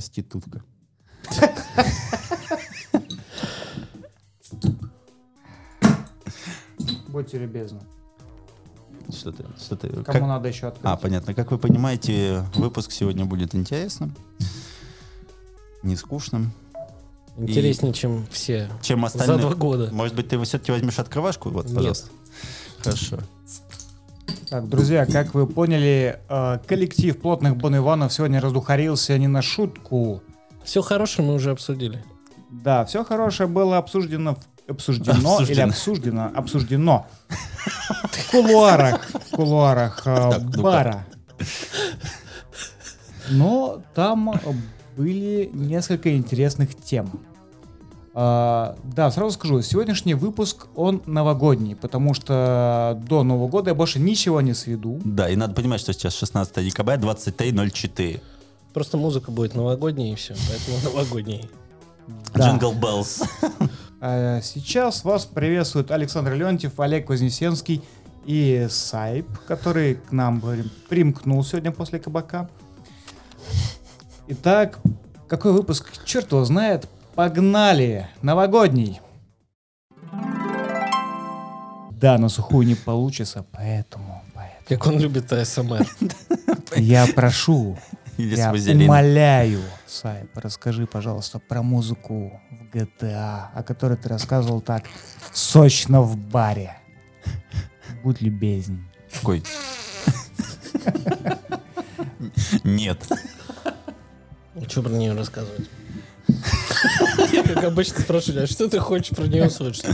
Проститутка. 0.00 0.62
Будьте 7.08 7.38
любезны. 7.38 7.80
Что 9.12 9.32
ты, 9.32 9.44
что 9.58 9.76
ты, 9.76 9.88
Кому 9.88 10.04
как- 10.04 10.20
надо 10.22 10.48
еще 10.48 10.68
открыть? 10.68 10.84
А, 10.84 10.96
понятно. 10.96 11.34
Как 11.34 11.50
вы 11.50 11.58
понимаете, 11.58 12.44
выпуск 12.54 12.92
сегодня 12.92 13.24
будет 13.24 13.54
интересным, 13.54 14.14
не 15.82 15.96
скучным, 15.96 16.52
Интереснее, 17.36 17.92
чем 17.92 18.26
все 18.30 18.70
чем 18.82 19.06
за 19.08 19.14
два 19.14 19.22
остальные. 19.24 19.54
года. 19.56 19.88
Может 19.92 20.14
быть, 20.14 20.28
ты 20.28 20.40
все-таки 20.44 20.72
возьмешь 20.72 20.98
открывашку? 20.98 21.50
Вот, 21.50 21.66
Нет. 21.66 21.74
пожалуйста. 21.74 22.08
Хорошо. 22.82 23.18
Так, 24.50 24.68
друзья, 24.68 25.06
как 25.06 25.32
вы 25.34 25.46
поняли, 25.46 26.18
э, 26.28 26.58
коллектив 26.66 27.16
плотных 27.20 27.56
Бон 27.56 27.76
Иванов 27.76 28.12
сегодня 28.12 28.40
раздухарился 28.40 29.16
не 29.16 29.28
на 29.28 29.42
шутку. 29.42 30.22
Все 30.64 30.82
хорошее 30.82 31.26
мы 31.26 31.34
уже 31.34 31.52
обсудили. 31.52 32.04
Да, 32.50 32.84
все 32.84 33.04
хорошее 33.04 33.48
было 33.48 33.78
обсуждено, 33.78 34.34
в- 34.34 34.70
обсуждено, 34.70 35.14
или 35.40 35.60
Обсуждено. 35.62 35.68
обсуждено, 35.68 36.30
обсуждено 36.34 37.06
в 38.10 38.30
кулуарах, 38.32 39.08
в 39.08 39.30
кулуарах 39.36 40.02
э, 40.06 40.38
бара. 40.60 41.06
Но 43.30 43.80
там 43.94 44.32
были 44.96 45.48
несколько 45.52 46.16
интересных 46.16 46.74
тем. 46.74 47.20
А, 48.22 48.76
да, 48.84 49.10
сразу 49.10 49.32
скажу, 49.32 49.62
сегодняшний 49.62 50.12
выпуск, 50.12 50.66
он 50.76 51.02
новогодний, 51.06 51.74
потому 51.74 52.12
что 52.12 53.00
до 53.08 53.22
Нового 53.22 53.48
года 53.48 53.70
я 53.70 53.74
больше 53.74 53.98
ничего 53.98 54.42
не 54.42 54.52
сведу. 54.52 55.00
Да, 55.02 55.30
и 55.30 55.36
надо 55.36 55.54
понимать, 55.54 55.80
что 55.80 55.94
сейчас 55.94 56.12
16 56.16 56.62
декабря, 56.62 56.96
23.04. 56.96 58.20
Просто 58.74 58.98
музыка 58.98 59.30
будет 59.30 59.54
новогодней 59.54 60.12
и 60.12 60.16
все, 60.16 60.34
поэтому 60.50 60.76
новогодней. 60.94 61.48
Да. 62.34 62.50
Jingle 62.50 62.74
Bells. 62.74 63.22
А 64.02 64.42
Сейчас 64.42 65.02
вас 65.02 65.24
приветствует 65.24 65.90
Александр 65.90 66.34
Леонтьев, 66.34 66.78
Олег 66.78 67.08
Вознесенский 67.08 67.82
и 68.26 68.66
Сайп, 68.68 69.26
который 69.48 69.94
к 69.94 70.12
нам 70.12 70.42
примкнул 70.90 71.42
сегодня 71.42 71.72
после 71.72 71.98
кабака. 71.98 72.50
Итак, 74.28 74.78
какой 75.26 75.52
выпуск, 75.52 75.90
черт 76.04 76.30
его 76.32 76.44
знает, 76.44 76.86
погнали, 77.14 78.08
новогодний. 78.22 79.00
Да, 81.92 82.16
на 82.18 82.28
сухую 82.28 82.66
не 82.66 82.74
получится, 82.74 83.44
поэтому, 83.52 84.22
поэтому 84.34 84.66
Как 84.68 84.86
он 84.86 84.98
любит 84.98 85.30
АСМР. 85.32 85.86
я 86.76 87.06
прошу, 87.14 87.76
я 88.16 88.52
умоляю, 88.52 89.60
Сайп, 89.86 90.30
расскажи, 90.34 90.86
пожалуйста, 90.86 91.38
про 91.38 91.62
музыку 91.62 92.40
в 92.50 92.74
GTA, 92.74 93.48
о 93.54 93.62
которой 93.62 93.98
ты 93.98 94.08
рассказывал 94.08 94.62
так 94.62 94.84
сочно 95.32 96.00
в 96.00 96.16
баре. 96.16 96.76
Будь 98.02 98.22
любезней. 98.22 98.82
Какой? 99.12 99.42
Нет. 102.64 102.98
Что 104.68 104.82
про 104.82 104.90
нее 104.90 105.12
рассказывать? 105.12 105.68
Как 107.46 107.64
обычно 107.64 108.00
спрашиваю, 108.00 108.44
а 108.44 108.46
что 108.46 108.68
ты 108.68 108.78
хочешь 108.78 109.16
про 109.16 109.26
нее 109.26 109.50
слышать? 109.50 109.86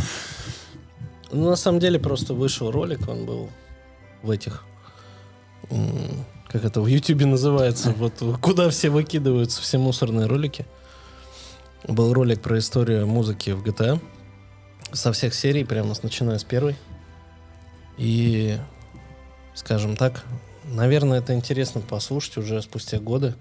Ну, 1.33 1.51
на 1.51 1.57
самом 1.57 1.81
деле, 1.81 1.99
просто 1.99 2.35
вышел 2.35 2.71
ролик, 2.71 3.09
он 3.09 3.27
был 3.27 3.51
в 4.23 4.31
этих... 4.31 4.65
Как 6.49 6.65
это 6.65 6.81
в 6.81 6.87
Ютубе 6.87 7.27
называется? 7.27 7.93
Вот 7.93 8.23
куда 8.41 8.71
все 8.71 8.89
выкидываются, 8.89 9.61
все 9.61 9.79
мусорные 9.79 10.27
ролики. 10.27 10.65
Был 11.87 12.13
ролик 12.13 12.41
про 12.41 12.59
историю 12.59 13.07
музыки 13.07 13.51
в 13.51 13.65
GTA. 13.65 14.01
Со 14.93 15.13
всех 15.13 15.35
серий, 15.35 15.65
прямо 15.65 15.95
начиная 16.03 16.39
с 16.39 16.45
первой. 16.45 16.77
И, 17.99 18.59
скажем 19.55 19.97
так, 19.97 20.25
наверное, 20.65 21.19
это 21.19 21.35
интересно 21.35 21.81
послушать 21.81 22.37
уже 22.37 22.63
спустя 22.63 23.01
годы. 23.01 23.35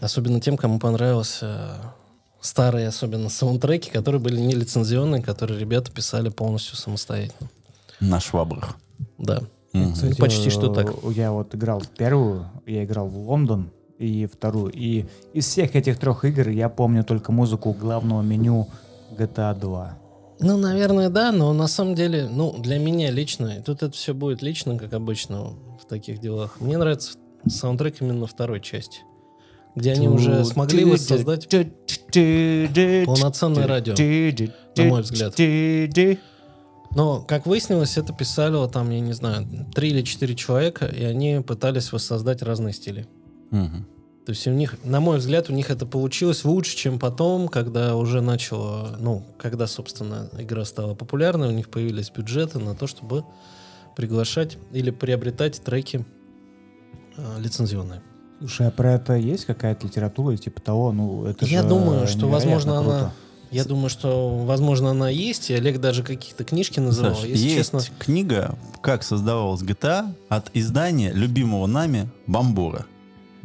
Особенно 0.00 0.40
тем, 0.40 0.56
кому 0.56 0.78
понравился 0.78 1.94
старые, 2.42 2.88
особенно 2.88 3.30
саундтреки, 3.30 3.90
которые 3.90 4.20
были 4.20 4.38
не 4.38 4.54
лицензионные, 4.54 5.22
которые 5.22 5.58
ребята 5.58 5.90
писали 5.90 6.28
полностью 6.28 6.76
самостоятельно. 6.76 7.48
На 8.00 8.20
швабрах. 8.20 8.76
Да. 9.16 9.40
Мгм. 9.72 9.94
Кстати, 9.94 10.20
почти 10.20 10.50
что 10.50 10.70
э, 10.70 10.74
так. 10.74 10.94
Я 11.14 11.32
вот 11.32 11.54
играл 11.54 11.80
в 11.80 11.88
первую, 11.88 12.50
я 12.66 12.84
играл 12.84 13.06
в 13.08 13.16
Лондон 13.16 13.70
и 13.98 14.26
вторую. 14.26 14.70
И 14.72 15.06
из 15.32 15.46
всех 15.46 15.74
этих 15.76 15.98
трех 15.98 16.24
игр 16.24 16.48
я 16.48 16.68
помню 16.68 17.04
только 17.04 17.32
музыку 17.32 17.72
главного 17.72 18.20
меню 18.20 18.68
GTA 19.16 19.58
2. 19.58 19.98
Ну, 20.40 20.56
наверное, 20.56 21.08
да, 21.08 21.30
но 21.30 21.52
на 21.52 21.68
самом 21.68 21.94
деле, 21.94 22.28
ну, 22.28 22.52
для 22.58 22.78
меня 22.78 23.10
лично, 23.12 23.58
и 23.58 23.62
тут 23.62 23.82
это 23.82 23.92
все 23.92 24.12
будет 24.12 24.42
лично, 24.42 24.76
как 24.76 24.92
обычно 24.92 25.52
в 25.80 25.86
таких 25.88 26.20
делах. 26.20 26.60
Мне 26.60 26.76
нравится 26.78 27.12
саундтрек 27.46 28.02
именно 28.02 28.26
второй 28.26 28.60
части, 28.60 29.00
где 29.76 29.92
они 29.92 30.08
уже 30.08 30.44
смогли 30.44 30.84
воссоздать 30.84 31.46
полноценное 33.06 33.66
радио, 33.66 33.94
на 34.76 34.84
мой 34.84 35.02
взгляд. 35.02 35.34
Но, 36.94 37.22
как 37.22 37.46
выяснилось, 37.46 37.96
это 37.96 38.12
писали 38.12 38.68
там, 38.68 38.90
я 38.90 39.00
не 39.00 39.12
знаю, 39.12 39.46
три 39.74 39.90
или 39.90 40.02
четыре 40.02 40.34
человека, 40.34 40.86
и 40.86 41.04
они 41.04 41.40
пытались 41.40 41.90
воссоздать 41.92 42.42
разные 42.42 42.74
стили. 42.74 43.06
Мгм. 43.50 43.86
То 44.26 44.30
есть 44.30 44.46
у 44.46 44.50
них, 44.50 44.76
на 44.84 45.00
мой 45.00 45.18
взгляд, 45.18 45.50
у 45.50 45.52
них 45.52 45.70
это 45.70 45.84
получилось 45.84 46.44
лучше, 46.44 46.76
чем 46.76 46.98
потом, 47.00 47.48
когда 47.48 47.96
уже 47.96 48.20
начало, 48.20 48.96
ну, 49.00 49.24
когда, 49.36 49.66
собственно, 49.66 50.28
игра 50.38 50.64
стала 50.64 50.94
популярной, 50.94 51.48
у 51.48 51.50
них 51.50 51.70
появились 51.70 52.10
бюджеты 52.10 52.60
на 52.60 52.76
то, 52.76 52.86
чтобы 52.86 53.24
приглашать 53.96 54.58
или 54.72 54.90
приобретать 54.90 55.60
треки 55.62 56.04
э, 57.16 57.40
лицензионные. 57.40 58.02
Слушай, 58.42 58.66
а 58.66 58.70
про 58.72 58.94
это 58.94 59.14
есть 59.14 59.44
какая-то 59.44 59.86
литература, 59.86 60.36
типа 60.36 60.60
того, 60.60 60.90
ну, 60.90 61.26
это 61.26 61.46
Я 61.46 61.62
же 61.62 61.68
думаю, 61.68 62.08
что, 62.08 62.28
возможно, 62.28 62.78
она- 62.78 62.88
круто. 62.98 63.12
Я 63.52 63.64
думаю, 63.64 63.88
что, 63.88 64.38
возможно, 64.44 64.90
она 64.90 65.10
есть, 65.10 65.50
и 65.50 65.54
Олег 65.54 65.78
даже 65.78 66.02
какие-то 66.02 66.42
книжки 66.42 66.80
называл. 66.80 67.14
Саш, 67.14 67.24
Если 67.24 67.44
есть 67.44 67.56
честно, 67.56 67.80
книга 67.98 68.56
«Как 68.80 69.02
создавалась 69.04 69.60
GTA» 69.62 70.12
от 70.28 70.50
издания 70.54 71.12
любимого 71.12 71.66
нами 71.66 72.08
Бамбура. 72.26 72.86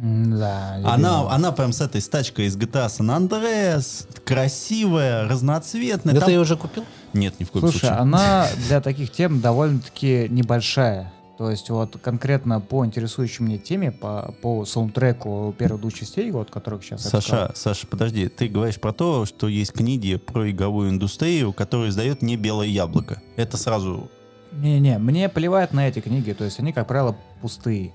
М-да, 0.00 0.74
Она, 0.76 0.96
любимого. 0.96 1.32
она 1.32 1.52
прям 1.52 1.72
с 1.72 1.80
этой 1.80 2.00
с 2.00 2.08
тачкой 2.08 2.46
из 2.46 2.56
GTA 2.56 2.86
San 2.86 3.08
Andreas, 3.28 4.06
красивая, 4.24 5.28
разноцветная. 5.28 6.14
это 6.14 6.24
Там- 6.24 6.32
я 6.34 6.40
уже 6.40 6.56
купил? 6.56 6.84
Нет, 7.12 7.38
ни 7.38 7.44
в 7.44 7.50
коем 7.50 7.64
Слушай, 7.66 7.80
случае. 7.80 7.96
она 7.98 8.46
для 8.68 8.80
таких 8.80 9.12
тем 9.12 9.40
довольно-таки 9.40 10.26
небольшая. 10.30 11.12
То 11.38 11.52
есть 11.52 11.70
вот 11.70 11.96
конкретно 12.02 12.60
по 12.60 12.84
интересующей 12.84 13.44
мне 13.44 13.58
теме, 13.58 13.92
по, 13.92 14.34
по 14.42 14.64
саундтреку 14.64 15.54
первых 15.56 15.80
двух 15.80 15.94
частей, 15.94 16.32
вот 16.32 16.50
которых 16.50 16.82
сейчас 16.82 17.04
Саша, 17.04 17.20
сказал. 17.20 17.50
Саша, 17.54 17.86
подожди, 17.86 18.28
ты 18.28 18.48
говоришь 18.48 18.80
про 18.80 18.92
то, 18.92 19.24
что 19.24 19.46
есть 19.46 19.72
книги 19.72 20.16
про 20.16 20.50
игровую 20.50 20.90
индустрию, 20.90 21.52
которые 21.52 21.90
издает 21.90 22.22
не 22.22 22.36
белое 22.36 22.66
яблоко. 22.66 23.22
Это 23.36 23.56
сразу. 23.56 24.10
Не-не, 24.50 24.98
мне 24.98 25.28
плевать 25.28 25.72
на 25.72 25.86
эти 25.86 26.00
книги, 26.00 26.32
то 26.32 26.42
есть 26.42 26.58
они, 26.58 26.72
как 26.72 26.88
правило, 26.88 27.16
пустые. 27.40 27.92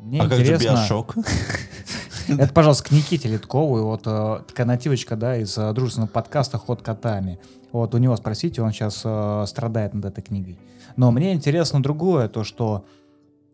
Мне 0.00 0.20
а 0.20 0.24
как 0.24 0.38
же 0.38 0.42
интересно... 0.42 0.64
Биошок? 0.70 1.14
Это, 2.28 2.52
пожалуйста, 2.52 2.88
к 2.88 2.90
Никите 2.90 3.28
Литкову, 3.28 3.78
и 3.78 3.82
вот 3.82 4.02
э, 4.06 4.40
такая 4.48 4.66
нативочка, 4.66 5.14
да, 5.14 5.36
из 5.36 5.56
э, 5.56 5.72
дружественного 5.72 6.10
подкаста 6.10 6.58
«Ход 6.58 6.82
котами». 6.82 7.38
Вот 7.70 7.94
у 7.94 7.98
него 7.98 8.16
спросите, 8.16 8.62
он 8.62 8.72
сейчас 8.72 9.02
э, 9.04 9.44
страдает 9.46 9.94
над 9.94 10.06
этой 10.06 10.22
книгой. 10.22 10.58
Но 10.96 11.10
мне 11.10 11.32
интересно 11.32 11.82
другое, 11.82 12.28
то 12.28 12.44
что 12.44 12.84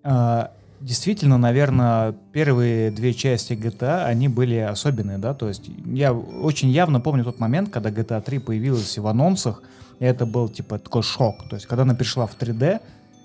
э, 0.04 0.46
действительно, 0.80 1.38
наверное, 1.38 2.14
первые 2.32 2.90
две 2.90 3.14
части 3.14 3.52
GTA, 3.52 4.04
они 4.04 4.28
были 4.28 4.56
особенные, 4.56 5.18
да, 5.18 5.34
то 5.34 5.48
есть 5.48 5.70
я 5.86 6.12
очень 6.12 6.68
явно 6.68 7.00
помню 7.00 7.24
тот 7.24 7.38
момент, 7.38 7.70
когда 7.70 7.90
GTA 7.90 8.20
3 8.22 8.38
появилась 8.40 8.96
в 8.98 9.06
анонсах, 9.06 9.62
и 9.98 10.04
это 10.04 10.26
был, 10.26 10.48
типа, 10.48 10.78
такой 10.78 11.02
шок. 11.02 11.48
То 11.48 11.56
есть, 11.56 11.66
когда 11.66 11.82
она 11.82 11.94
перешла 11.94 12.26
в 12.26 12.36
3D, 12.36 12.80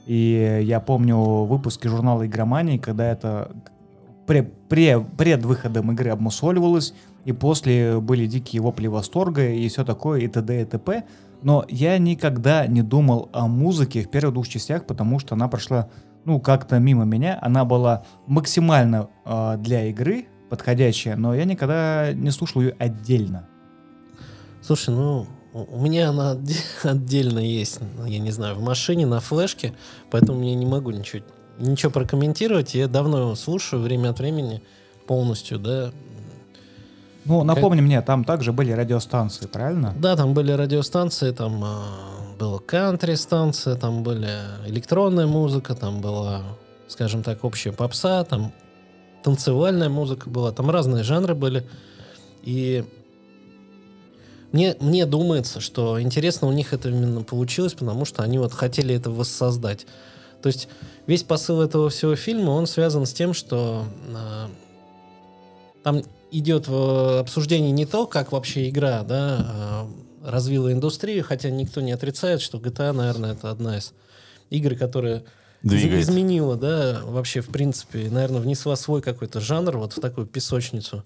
и 0.07 0.61
я 0.63 0.79
помню 0.79 1.17
выпуски 1.17 1.87
журнала 1.87 2.25
«Игромании», 2.25 2.77
когда 2.77 3.11
это 3.11 3.51
пре, 4.25 4.43
пре, 4.43 4.99
пред 4.99 5.43
выходом 5.43 5.91
игры 5.91 6.09
обмусоливалось, 6.09 6.93
и 7.25 7.33
после 7.33 7.99
были 7.99 8.25
дикие 8.25 8.61
вопли 8.61 8.87
восторга 8.87 9.47
и 9.47 9.67
все 9.67 9.83
такое, 9.83 10.21
и 10.21 10.27
т.д. 10.27 10.61
и 10.61 10.65
т.п. 10.65 11.03
Но 11.41 11.65
я 11.69 11.97
никогда 11.97 12.67
не 12.67 12.81
думал 12.81 13.29
о 13.33 13.47
музыке 13.47 14.03
в 14.03 14.09
первых 14.09 14.33
двух 14.33 14.47
частях, 14.47 14.85
потому 14.85 15.19
что 15.19 15.35
она 15.35 15.47
прошла, 15.47 15.89
ну, 16.25 16.39
как-то 16.39 16.79
мимо 16.79 17.03
меня. 17.05 17.39
Она 17.41 17.65
была 17.65 18.03
максимально 18.27 19.09
э, 19.25 19.57
для 19.57 19.85
игры 19.87 20.27
подходящая, 20.51 21.15
но 21.15 21.33
я 21.33 21.45
никогда 21.45 22.11
не 22.11 22.29
слушал 22.29 22.61
ее 22.61 22.75
отдельно. 22.77 23.47
Слушай, 24.61 24.93
ну, 24.93 25.25
у 25.53 25.81
меня 25.81 26.09
она 26.09 26.33
отде- 26.35 26.61
отдельно 26.83 27.39
есть, 27.39 27.79
я 28.05 28.19
не 28.19 28.31
знаю, 28.31 28.55
в 28.55 28.61
машине, 28.61 29.05
на 29.05 29.21
флешке, 29.21 29.73
поэтому 30.11 30.43
я 30.43 30.53
не 30.55 30.65
могу 30.65 30.91
ничего, 30.91 31.23
ничего 31.57 31.89
прокомментировать. 31.89 32.75
Я 32.75 32.89
давно 32.89 33.33
слушаю 33.35 33.81
время 33.81 34.09
от 34.09 34.19
времени 34.19 34.61
полностью, 35.07 35.57
да. 35.57 35.91
Ну, 37.25 37.43
напомни 37.43 37.81
мне, 37.81 38.01
там 38.01 38.23
также 38.23 38.51
были 38.51 38.71
радиостанции, 38.71 39.45
правильно? 39.45 39.93
Да, 39.97 40.15
там 40.15 40.33
были 40.33 40.51
радиостанции, 40.51 41.31
там 41.31 41.63
а, 41.63 41.83
была 42.39 42.59
кантри-станция, 42.59 43.75
там 43.75 44.03
были 44.03 44.29
электронная 44.65 45.27
музыка, 45.27 45.75
там 45.75 46.01
была, 46.01 46.41
скажем 46.87 47.21
так, 47.21 47.43
общая 47.43 47.71
попса, 47.71 48.23
там 48.23 48.51
танцевальная 49.23 49.89
музыка 49.89 50.29
была, 50.29 50.51
там 50.51 50.71
разные 50.71 51.03
жанры 51.03 51.35
были. 51.35 51.67
И 52.41 52.83
мне, 54.51 54.75
мне 54.79 55.05
думается, 55.05 55.59
что 55.61 56.01
интересно 56.01 56.47
у 56.47 56.51
них 56.51 56.73
это 56.73 56.89
именно 56.89 57.21
получилось, 57.21 57.73
потому 57.73 58.05
что 58.05 58.23
они 58.23 58.39
вот 58.39 58.53
хотели 58.53 58.95
это 58.95 59.11
воссоздать. 59.11 59.85
То 60.41 60.47
есть 60.47 60.67
весь 61.05 61.23
посыл 61.23 61.61
этого 61.61 61.89
всего 61.89 62.15
фильма, 62.15 62.49
он 62.49 62.65
связан 62.65 63.05
с 63.05 63.13
тем, 63.13 63.33
что 63.33 63.85
э, 64.09 64.47
там 65.83 66.01
идет 66.31 66.67
в 66.67 67.19
обсуждение 67.19 67.71
не 67.71 67.85
то, 67.85 68.07
как 68.07 68.31
вообще 68.31 68.69
игра, 68.69 69.03
да, 69.03 69.87
э, 70.23 70.29
развила 70.31 70.71
индустрию, 70.71 71.23
хотя 71.23 71.49
никто 71.49 71.81
не 71.81 71.91
отрицает, 71.91 72.41
что 72.41 72.57
GTA, 72.57 72.93
наверное, 72.93 73.33
это 73.33 73.51
одна 73.51 73.77
из 73.77 73.93
игр, 74.49 74.75
которая 74.75 75.23
Двигает. 75.61 76.03
изменила, 76.03 76.55
да, 76.55 77.01
вообще, 77.03 77.41
в 77.41 77.47
принципе, 77.49 78.09
наверное, 78.09 78.41
внесла 78.41 78.75
свой 78.75 79.01
какой-то 79.01 79.39
жанр 79.39 79.77
вот 79.77 79.93
в 79.93 79.99
такую 79.99 80.25
песочницу. 80.27 81.03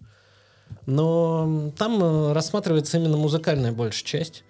Но 0.85 1.71
там 1.77 2.03
э, 2.03 2.33
рассматривается 2.33 2.97
именно 2.97 3.17
музыкальная 3.17 3.71
большая 3.71 4.05
часть. 4.05 4.43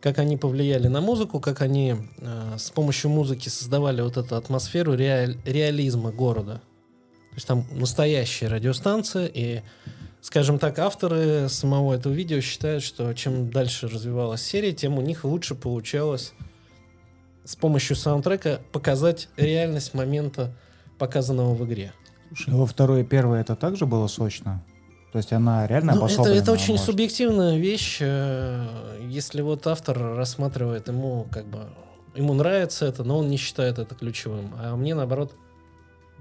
Как 0.00 0.18
они 0.18 0.36
повлияли 0.36 0.88
на 0.88 1.00
музыку, 1.00 1.40
как 1.40 1.60
они 1.60 1.94
э, 2.18 2.54
с 2.58 2.70
помощью 2.70 3.10
музыки 3.10 3.48
создавали 3.48 4.00
вот 4.00 4.16
эту 4.16 4.36
атмосферу 4.36 4.94
реаль- 4.94 5.36
реализма 5.44 6.10
города. 6.10 6.62
То 7.30 7.36
есть 7.36 7.46
там 7.46 7.64
настоящая 7.70 8.48
радиостанция, 8.48 9.26
и, 9.26 9.62
скажем 10.20 10.58
так, 10.58 10.78
авторы 10.78 11.48
самого 11.48 11.94
этого 11.94 12.12
видео 12.12 12.40
считают, 12.40 12.82
что 12.82 13.12
чем 13.14 13.50
дальше 13.50 13.88
развивалась 13.88 14.42
серия, 14.42 14.72
тем 14.72 14.98
у 14.98 15.00
них 15.00 15.24
лучше 15.24 15.54
получалось 15.54 16.32
с 17.44 17.56
помощью 17.56 17.96
саундтрека 17.96 18.60
показать 18.72 19.28
реальность 19.36 19.94
момента, 19.94 20.52
показанного 20.98 21.54
в 21.54 21.64
игре. 21.66 21.92
Слушай, 22.28 22.54
во 22.54 22.66
второй 22.66 23.00
и 23.00 23.04
первой 23.04 23.40
это 23.40 23.56
также 23.56 23.86
было 23.86 24.06
сочно? 24.06 24.62
То 25.12 25.18
есть 25.18 25.32
она 25.32 25.66
реально 25.66 25.94
Ну, 25.94 26.06
это, 26.06 26.28
это 26.28 26.52
очень 26.52 26.74
может? 26.74 26.86
субъективная 26.86 27.58
вещь. 27.58 27.98
э, 28.00 29.00
Если 29.08 29.42
вот 29.42 29.66
автор 29.66 29.98
рассматривает 29.98 30.86
ему 30.88 31.26
как 31.32 31.46
бы 31.46 31.66
ему 32.14 32.34
нравится 32.34 32.86
это, 32.86 33.02
но 33.02 33.18
он 33.18 33.28
не 33.28 33.36
считает 33.36 33.78
это 33.78 33.94
ключевым. 33.94 34.54
А 34.58 34.76
мне 34.76 34.94
наоборот. 34.94 35.34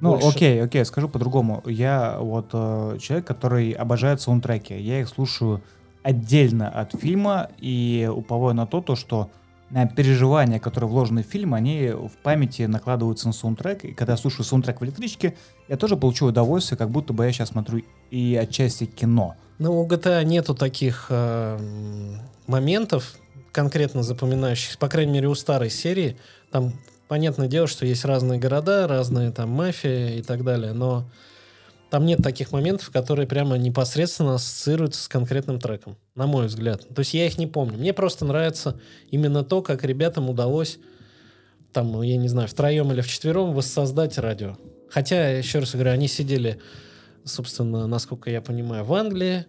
Ну, 0.02 0.12
больше- 0.12 0.28
окей, 0.30 0.64
окей, 0.64 0.86
скажу 0.86 1.10
по-другому. 1.10 1.62
Я 1.66 2.18
вот 2.20 2.50
э, 2.54 2.98
человек, 3.02 3.26
который 3.28 3.72
обожает 3.72 4.22
саундтреки. 4.22 4.76
Я 4.78 5.02
их 5.02 5.10
слушаю 5.10 5.62
отдельно 6.04 6.70
от 6.70 6.94
фильма 6.96 7.50
и 7.58 8.10
уповаю 8.14 8.56
на 8.56 8.66
то, 8.66 8.82
то 8.82 8.96
что 8.96 9.30
э, 9.72 9.88
переживания, 9.96 10.60
которые 10.60 10.90
вложены 10.90 11.24
в 11.24 11.28
фильм, 11.28 11.54
они 11.54 11.90
в 11.90 12.12
памяти 12.24 12.64
накладываются 12.64 13.28
на 13.28 13.34
саундтрек. 13.34 13.84
И 13.86 13.94
когда 13.94 14.14
я 14.14 14.18
слушаю 14.18 14.46
саундтрек 14.46 14.80
в 14.80 14.86
электричке, 14.86 15.36
я 15.68 15.76
тоже 15.78 15.98
получу 15.98 16.28
удовольствие, 16.28 16.78
как 16.78 16.90
будто 16.90 17.12
бы 17.14 17.26
я 17.26 17.32
сейчас 17.32 17.50
смотрю 17.50 17.84
и 18.12 18.36
отчасти 18.42 18.86
кино. 18.86 19.36
Ну, 19.58 19.82
у 19.82 19.86
GTA 19.88 20.24
нету 20.24 20.56
таких 20.56 21.08
э, 21.10 21.60
моментов, 22.48 23.16
конкретно 23.52 24.04
запоминающихся, 24.04 24.78
по 24.78 24.88
крайней 24.88 25.12
мере, 25.14 25.28
у 25.28 25.36
старой 25.36 25.70
серии. 25.70 26.18
Там, 26.52 26.74
понятное 27.10 27.48
дело, 27.48 27.68
что 27.68 27.86
есть 27.86 28.06
разные 28.06 28.40
города, 28.40 28.88
разные 28.88 29.32
там 29.32 29.50
мафии 29.50 30.20
и 30.20 30.22
так 30.22 30.46
далее, 30.46 30.72
но 30.72 31.12
там 31.90 32.06
нет 32.06 32.20
таких 32.22 32.52
моментов, 32.52 32.92
которые 32.92 33.28
прямо 33.28 33.58
непосредственно 33.58 34.36
ассоциируются 34.36 35.04
с 35.04 35.08
конкретным 35.08 35.60
треком, 35.60 35.98
на 36.16 36.28
мой 36.28 36.46
взгляд. 36.46 36.88
То 36.88 37.00
есть 37.00 37.16
я 37.16 37.26
их 37.26 37.40
не 37.40 37.48
помню. 37.48 37.80
Мне 37.80 37.94
просто 37.94 38.26
нравится 38.26 38.80
именно 39.10 39.44
то, 39.44 39.64
как 39.64 39.84
ребятам 39.84 40.30
удалось, 40.30 40.78
там, 41.74 42.00
я 42.04 42.16
не 42.18 42.28
знаю, 42.28 42.48
втроем 42.48 42.92
или 42.94 43.02
вчетвером 43.02 43.54
воссоздать 43.54 44.20
радио. 44.20 44.56
Хотя, 44.90 45.32
еще 45.32 45.60
раз 45.60 45.74
говорю, 45.74 45.92
они 45.92 46.08
сидели, 46.08 46.60
собственно, 47.24 47.88
насколько 47.88 48.30
я 48.30 48.42
понимаю, 48.42 48.86
в 48.86 48.94
Англии, 48.94 49.46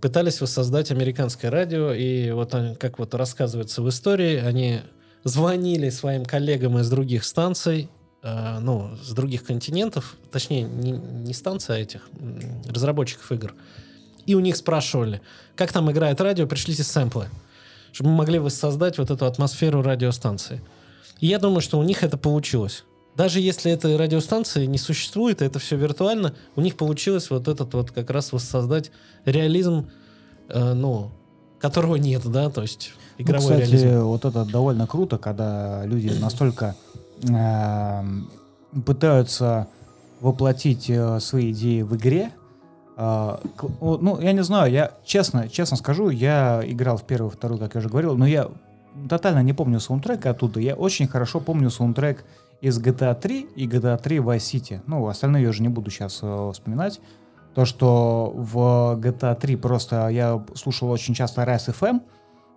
пытались 0.00 0.40
воссоздать 0.40 0.92
американское 0.92 1.50
радио, 1.50 1.92
и 1.92 2.30
вот 2.30 2.54
они, 2.54 2.76
как 2.76 3.00
вот 3.00 3.14
рассказывается 3.14 3.82
в 3.82 3.88
истории, 3.88 4.36
они 4.36 4.80
звонили 5.24 5.90
своим 5.90 6.24
коллегам 6.24 6.78
из 6.78 6.88
других 6.88 7.24
станций, 7.24 7.88
э, 8.22 8.58
ну, 8.60 8.96
с 9.02 9.12
других 9.12 9.44
континентов, 9.44 10.16
точнее, 10.30 10.62
не, 10.62 10.92
не 10.92 11.34
станций, 11.34 11.76
а 11.76 11.78
этих 11.78 12.08
разработчиков 12.68 13.32
игр, 13.32 13.54
и 14.26 14.34
у 14.34 14.40
них 14.40 14.56
спрашивали, 14.56 15.20
как 15.56 15.72
там 15.72 15.90
играет 15.90 16.20
радио, 16.20 16.46
пришлите 16.46 16.82
сэмплы, 16.82 17.28
чтобы 17.92 18.10
мы 18.10 18.16
могли 18.16 18.38
воссоздать 18.38 18.98
вот 18.98 19.10
эту 19.10 19.26
атмосферу 19.26 19.82
радиостанции. 19.82 20.62
И 21.20 21.26
я 21.26 21.38
думаю, 21.38 21.60
что 21.60 21.78
у 21.78 21.82
них 21.82 22.02
это 22.02 22.16
получилось. 22.16 22.84
Даже 23.16 23.38
если 23.40 23.70
этой 23.70 23.96
радиостанции 23.96 24.66
не 24.66 24.78
существует, 24.78 25.40
это 25.40 25.58
все 25.58 25.76
виртуально, 25.76 26.34
у 26.56 26.60
них 26.60 26.76
получилось 26.76 27.30
вот 27.30 27.46
этот 27.46 27.72
вот 27.74 27.92
как 27.92 28.10
раз 28.10 28.32
воссоздать 28.32 28.90
реализм, 29.24 29.90
э, 30.48 30.72
ну, 30.72 31.12
которого 31.60 31.96
нет, 31.96 32.22
да, 32.26 32.50
то 32.50 32.62
есть 32.62 32.92
Ну, 33.18 33.24
игровой 33.24 33.52
кстати, 33.52 33.70
реализм. 33.70 34.04
вот 34.04 34.24
это 34.24 34.44
довольно 34.44 34.86
круто, 34.86 35.18
когда 35.18 35.84
люди 35.84 36.08
настолько 36.08 36.74
эм, 37.22 38.28
пытаются 38.84 39.68
воплотить 40.20 40.90
э, 40.90 41.20
свои 41.20 41.52
идеи 41.52 41.82
в 41.82 41.96
игре. 41.96 42.30
О, 42.96 43.40
ну, 43.80 44.20
я 44.20 44.32
не 44.32 44.44
знаю, 44.44 44.70
я 44.70 44.92
честно, 45.04 45.48
честно 45.48 45.76
скажу, 45.76 46.10
я 46.10 46.62
играл 46.64 46.96
в 46.96 47.02
первую, 47.02 47.30
вторую, 47.30 47.58
как 47.58 47.74
я 47.74 47.80
уже 47.80 47.88
говорил, 47.88 48.16
но 48.16 48.24
я 48.24 48.48
тотально 49.08 49.42
не 49.42 49.52
помню 49.52 49.80
саундтрека 49.80 50.30
оттуда. 50.30 50.60
Я 50.60 50.76
очень 50.76 51.08
хорошо 51.08 51.40
помню 51.40 51.70
саундтрек 51.70 52.24
из 52.60 52.80
GTA 52.80 53.20
3 53.20 53.48
и 53.56 53.66
GTA 53.66 54.00
3 54.00 54.18
Vice 54.18 54.36
City. 54.36 54.80
Ну, 54.86 55.06
остальные 55.08 55.42
я 55.42 55.48
уже 55.48 55.62
не 55.62 55.68
буду 55.68 55.90
сейчас 55.90 56.22
вспоминать. 56.52 57.00
То, 57.54 57.64
что 57.64 58.32
в 58.34 58.98
GTA 59.00 59.34
3 59.34 59.56
просто 59.56 60.08
я 60.08 60.44
слушал 60.54 60.90
очень 60.90 61.14
часто 61.14 61.42
Rise 61.42 61.74
FM, 61.74 62.00
Э, 62.00 62.00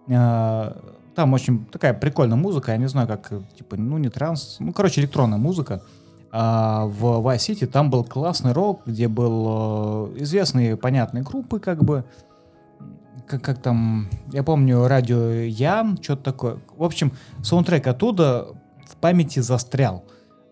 Там 0.08 1.34
очень 1.34 1.66
такая 1.66 1.94
прикольная 1.94 2.38
музыка, 2.38 2.72
я 2.72 2.78
не 2.78 2.88
знаю, 2.88 3.08
как, 3.08 3.32
типа, 3.58 3.76
ну 3.76 3.98
не 3.98 4.10
транс, 4.10 4.58
ну, 4.60 4.72
короче, 4.72 5.02
электронная 5.02 5.40
музыка. 5.40 5.82
А 6.32 6.86
в 6.86 7.26
Vice 7.26 7.38
City 7.38 7.66
там 7.66 7.90
был 7.90 8.04
классный 8.04 8.52
рок, 8.52 8.82
где 8.86 9.08
был 9.08 10.12
э, 10.16 10.22
известные, 10.22 10.78
понятные 10.78 11.24
группы, 11.24 11.60
как 11.60 11.84
бы, 11.84 12.04
как, 13.26 13.42
как 13.42 13.62
там, 13.62 14.10
я 14.32 14.44
помню, 14.44 14.88
радио 14.88 15.32
Ян, 15.32 15.98
что-то 16.00 16.24
такое. 16.24 16.58
В 16.76 16.84
общем, 16.84 17.14
саундтрек 17.42 17.88
оттуда 17.88 18.50
в 18.86 18.96
памяти 18.98 19.40
застрял. 19.40 20.04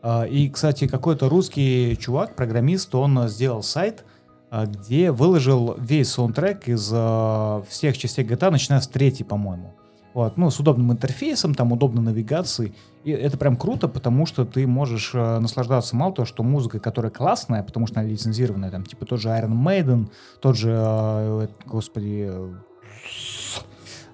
А, 0.01 0.23
И, 0.23 0.49
кстати, 0.49 0.87
какой-то 0.87 1.29
русский 1.29 1.95
чувак, 1.99 2.35
программист, 2.35 2.95
он 2.95 3.19
э, 3.19 3.29
сделал 3.29 3.61
сайт, 3.61 4.03
а, 4.03 4.14
где 4.63 5.11
выложил 5.11 5.75
весь 5.77 6.11
саундтрек 6.11 6.67
из 6.69 6.89
э, 6.93 7.63
всех 7.67 7.97
частей 7.97 8.23
GTA, 8.23 8.51
начиная 8.51 8.79
с 8.79 8.87
третьей, 8.87 9.25
по-моему. 9.25 9.73
Вот, 10.13 10.37
ну, 10.37 10.49
с 10.49 10.57
удобным 10.61 10.93
интерфейсом, 10.93 11.53
там 11.53 11.73
удобной 11.73 12.01
навигацией. 12.01 12.73
И 13.03 13.11
это 13.11 13.37
прям 13.37 13.57
круто, 13.57 13.89
потому 13.89 14.25
что 14.25 14.45
ты 14.45 14.65
можешь 14.65 15.11
э, 15.13 15.39
наслаждаться 15.39 15.93
мало 15.97 16.13
того, 16.13 16.25
что 16.25 16.41
музыкой, 16.41 16.79
которая 16.79 17.11
классная, 17.11 17.63
потому 17.63 17.85
что 17.85 17.99
она 17.99 18.09
лицензированная, 18.09 18.71
там, 18.71 18.85
типа 18.85 19.05
тот 19.05 19.19
же 19.19 19.27
Iron 19.27 19.51
Maiden, 19.51 20.09
тот 20.39 20.55
же, 20.55 20.73
э, 20.73 21.47
господи, 21.65 22.31
э, 22.31 22.53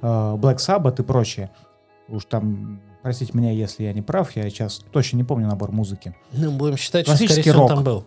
Black 0.02 0.58
Sabbath 0.58 1.00
и 1.00 1.06
прочее. 1.06 1.52
Уж 2.08 2.26
там, 2.26 2.82
простите 3.04 3.38
меня, 3.38 3.52
если 3.52 3.84
я 3.84 3.94
не 3.94 4.02
прав, 4.02 4.36
я 4.36 4.50
сейчас 4.50 4.80
точно 4.92 5.18
не 5.18 5.24
помню 5.24 5.48
набор 5.48 5.72
музыки. 5.72 6.16
Ну, 6.32 6.52
будем 6.52 6.78
считать, 6.78 7.06
что, 7.06 7.16
скорее 7.16 7.44
всего, 7.44 7.60
рок. 7.60 7.70
там 7.70 7.84
был. 7.84 8.06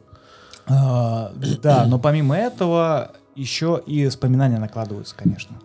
А, 0.66 1.32
да, 1.62 1.86
но 1.86 1.98
помимо 1.98 2.36
этого 2.36 3.12
еще 3.34 3.82
и 3.84 4.06
вспоминания 4.08 4.58
накладываются, 4.58 5.14
конечно. 5.16 5.56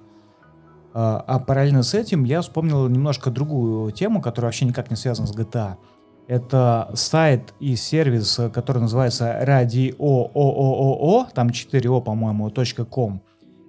А, 0.94 1.24
а 1.25 1.39
параллельно 1.39 1.84
с 1.84 1.94
этим 1.94 2.24
я 2.24 2.41
вспомнил 2.41 2.88
немножко 2.88 3.29
другую 3.29 3.91
тему, 3.91 4.22
которая 4.22 4.48
вообще 4.48 4.65
никак 4.65 4.89
не 4.89 4.96
связана 4.96 5.27
с 5.27 5.36
GTA. 5.36 5.75
Это 6.27 6.91
сайт 6.94 7.53
и 7.60 7.75
сервис, 7.75 8.39
который 8.53 8.79
называется 8.79 9.41
radio.oo, 9.44 11.27
там 11.34 11.48
4o, 11.48 12.01
по-моему, 12.01 12.51
.com. 12.89 13.22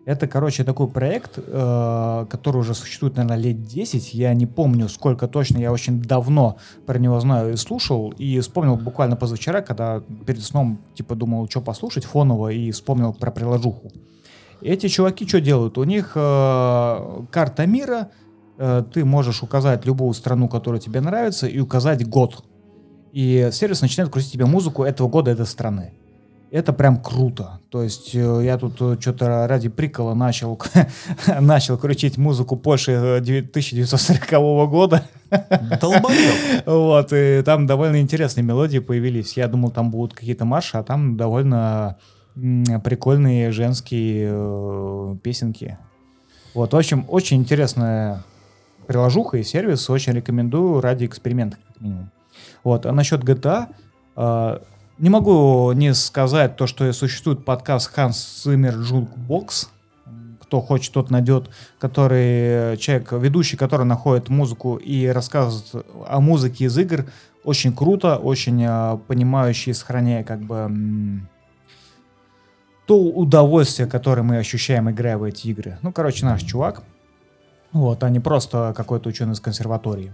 Это, 0.06 0.26
короче, 0.26 0.64
такой 0.64 0.88
проект, 0.88 1.38
э, 1.38 2.26
который 2.30 2.58
уже 2.58 2.74
существует, 2.74 3.16
наверное, 3.16 3.36
лет 3.36 3.62
10. 3.62 4.14
Я 4.14 4.32
не 4.32 4.46
помню, 4.46 4.88
сколько 4.88 5.28
точно. 5.28 5.58
Я 5.58 5.72
очень 5.72 6.00
давно 6.00 6.56
про 6.86 6.98
него 6.98 7.20
знаю 7.20 7.52
и 7.52 7.56
слушал. 7.56 8.10
И 8.12 8.40
вспомнил 8.40 8.76
буквально 8.76 9.16
позавчера, 9.16 9.60
когда 9.60 10.02
перед 10.26 10.42
сном, 10.42 10.80
типа, 10.94 11.14
думал, 11.14 11.48
что 11.50 11.60
послушать 11.60 12.04
фоново, 12.04 12.48
и 12.48 12.70
вспомнил 12.70 13.12
про 13.12 13.30
приложуху. 13.30 13.92
Эти 14.62 14.88
чуваки 14.88 15.28
что 15.28 15.40
делают? 15.40 15.76
У 15.76 15.84
них 15.84 16.12
э, 16.14 17.24
карта 17.30 17.66
мира, 17.66 18.10
э, 18.58 18.82
ты 18.92 19.04
можешь 19.04 19.42
указать 19.42 19.84
любую 19.84 20.14
страну, 20.14 20.48
которая 20.48 20.80
тебе 20.80 21.02
нравится, 21.02 21.46
и 21.46 21.60
указать 21.60 22.08
год. 22.08 22.42
И 23.12 23.50
сервис 23.52 23.82
начинает 23.82 24.10
крутить 24.10 24.32
тебе 24.32 24.46
музыку 24.46 24.82
этого 24.82 25.08
года 25.08 25.30
этой 25.30 25.46
страны. 25.46 25.92
Это 26.50 26.72
прям 26.72 27.00
круто. 27.00 27.60
То 27.70 27.82
есть 27.82 28.12
э, 28.14 28.40
я 28.44 28.58
тут 28.58 29.00
что-то 29.00 29.46
ради 29.46 29.68
прикола 29.68 30.14
начал, 30.14 30.60
начал 31.40 31.78
крутить 31.78 32.18
музыку 32.18 32.56
Польши 32.56 32.90
э, 32.92 33.16
1940 33.18 34.68
года. 34.68 35.04
Долбоёб. 35.80 36.34
Вот, 36.66 37.12
и 37.12 37.42
там 37.44 37.66
довольно 37.66 38.00
интересные 38.00 38.42
мелодии 38.42 38.80
появились. 38.80 39.36
Я 39.36 39.46
думал, 39.46 39.70
там 39.70 39.90
будут 39.90 40.14
какие-то 40.14 40.44
марши, 40.44 40.76
а 40.76 40.82
там 40.82 41.16
довольно 41.16 41.98
прикольные 42.34 43.52
женские 43.52 44.30
э, 44.32 45.16
песенки. 45.22 45.78
Вот, 46.54 46.72
в 46.72 46.76
общем, 46.76 47.04
очень 47.08 47.38
интересная 47.38 48.24
приложуха 48.88 49.38
и 49.38 49.44
сервис. 49.44 49.88
Очень 49.88 50.14
рекомендую 50.14 50.80
ради 50.80 51.04
эксперимента, 51.06 51.58
как 51.68 51.80
минимум. 51.80 52.10
Вот, 52.64 52.86
а 52.86 52.92
насчет 52.92 53.22
GTA, 53.22 53.68
э, 54.16 54.58
не 55.00 55.08
могу 55.08 55.72
не 55.72 55.94
сказать 55.94 56.56
то, 56.56 56.66
что 56.66 56.92
существует 56.92 57.44
подкаст 57.44 57.90
Hans 57.96 58.44
Zimmer 58.44 58.76
Jukebox. 58.76 59.68
Кто 60.42 60.60
хочет, 60.60 60.92
тот 60.92 61.10
найдет, 61.10 61.48
который 61.78 62.72
э, 62.72 62.76
человек, 62.76 63.12
ведущий, 63.12 63.56
который 63.56 63.86
находит 63.86 64.28
музыку 64.28 64.76
и 64.76 65.06
рассказывает 65.06 65.86
о 66.06 66.20
музыке 66.20 66.64
из 66.64 66.76
игр. 66.76 67.06
Очень 67.44 67.74
круто, 67.74 68.16
очень 68.16 68.62
э, 68.62 68.98
понимающий, 69.06 69.72
сохраняя 69.72 70.22
как 70.22 70.40
бы 70.40 70.70
то 72.86 73.00
удовольствие, 73.00 73.88
которое 73.88 74.22
мы 74.22 74.36
ощущаем, 74.36 74.90
играя 74.90 75.16
в 75.16 75.22
эти 75.22 75.46
игры. 75.46 75.78
Ну, 75.80 75.92
короче, 75.92 76.26
наш 76.26 76.42
чувак. 76.42 76.82
Вот, 77.72 78.02
а 78.02 78.10
не 78.10 78.20
просто 78.20 78.74
какой-то 78.76 79.08
ученый 79.08 79.32
из 79.32 79.40
консерватории. 79.40 80.12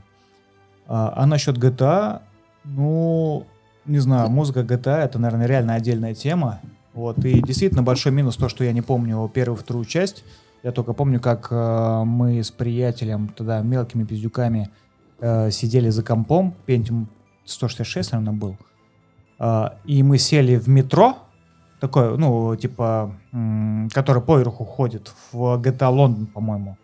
А, 0.86 1.12
а 1.16 1.26
насчет 1.26 1.56
GTA, 1.56 2.20
ну, 2.64 3.46
не 3.86 3.98
знаю, 3.98 4.30
музыка 4.30 4.60
GTA 4.60 4.98
это, 4.98 5.18
наверное, 5.18 5.46
реально 5.46 5.74
отдельная 5.74 6.14
тема. 6.14 6.60
Вот, 6.94 7.18
и 7.24 7.42
действительно 7.42 7.82
большой 7.82 8.12
минус 8.12 8.36
то, 8.36 8.48
что 8.48 8.64
я 8.64 8.72
не 8.72 8.82
помню 8.82 9.30
первую, 9.32 9.56
вторую 9.56 9.84
часть. 9.84 10.24
Я 10.62 10.72
только 10.72 10.94
помню, 10.94 11.20
как 11.20 11.48
э, 11.50 12.02
мы 12.04 12.42
с 12.42 12.50
приятелем, 12.50 13.28
тогда 13.28 13.60
мелкими 13.60 14.04
пиздюками, 14.04 14.70
э, 15.20 15.50
сидели 15.50 15.90
за 15.90 16.02
компом, 16.02 16.54
Pentium 16.66 17.06
166, 17.44 18.12
наверное, 18.12 18.34
был. 18.34 18.56
Э, 19.38 19.68
и 19.84 20.02
мы 20.02 20.18
сели 20.18 20.56
в 20.56 20.68
метро, 20.68 21.18
такое, 21.80 22.16
ну, 22.16 22.56
типа, 22.56 23.14
м, 23.32 23.90
который 23.92 24.22
поверху 24.22 24.64
ходит, 24.64 25.12
в 25.30 25.60
GTA 25.60 25.90
Лондон, 25.90 26.26
по-моему. 26.26 26.78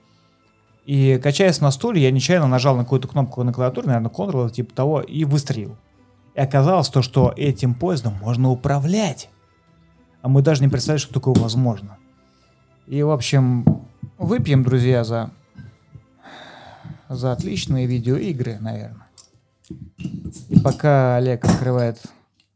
И 0.85 1.19
качаясь 1.23 1.61
на 1.61 1.71
стуле, 1.71 2.03
я 2.03 2.11
нечаянно 2.11 2.49
нажал 2.49 2.77
на 2.77 2.85
какую-то 2.85 3.09
кнопку 3.09 3.43
на 3.45 3.53
клавиатуре, 3.53 3.87
наверное, 3.87 4.11
Ctrl, 4.11 4.51
типа 4.51 4.75
того, 4.75 5.01
и 5.01 5.25
выстрелил. 5.25 5.77
И 6.35 6.41
оказалось 6.41 6.89
то, 6.89 7.03
что 7.03 7.33
этим 7.37 7.75
поездом 7.75 8.15
можно 8.15 8.51
управлять. 8.51 9.29
А 10.23 10.29
мы 10.29 10.43
даже 10.43 10.63
не 10.63 10.69
представляли, 10.69 11.01
что 11.03 11.15
такое 11.15 11.35
возможно. 11.35 11.99
И, 12.87 13.03
в 13.03 13.11
общем, 13.11 13.87
выпьем, 14.19 14.63
друзья, 14.63 15.05
за, 15.05 15.31
за 17.09 17.33
отличные 17.33 17.87
видеоигры, 17.87 18.59
наверное. 18.61 19.07
И 20.49 20.59
пока 20.61 21.17
Олег 21.17 21.45
открывает 21.45 22.01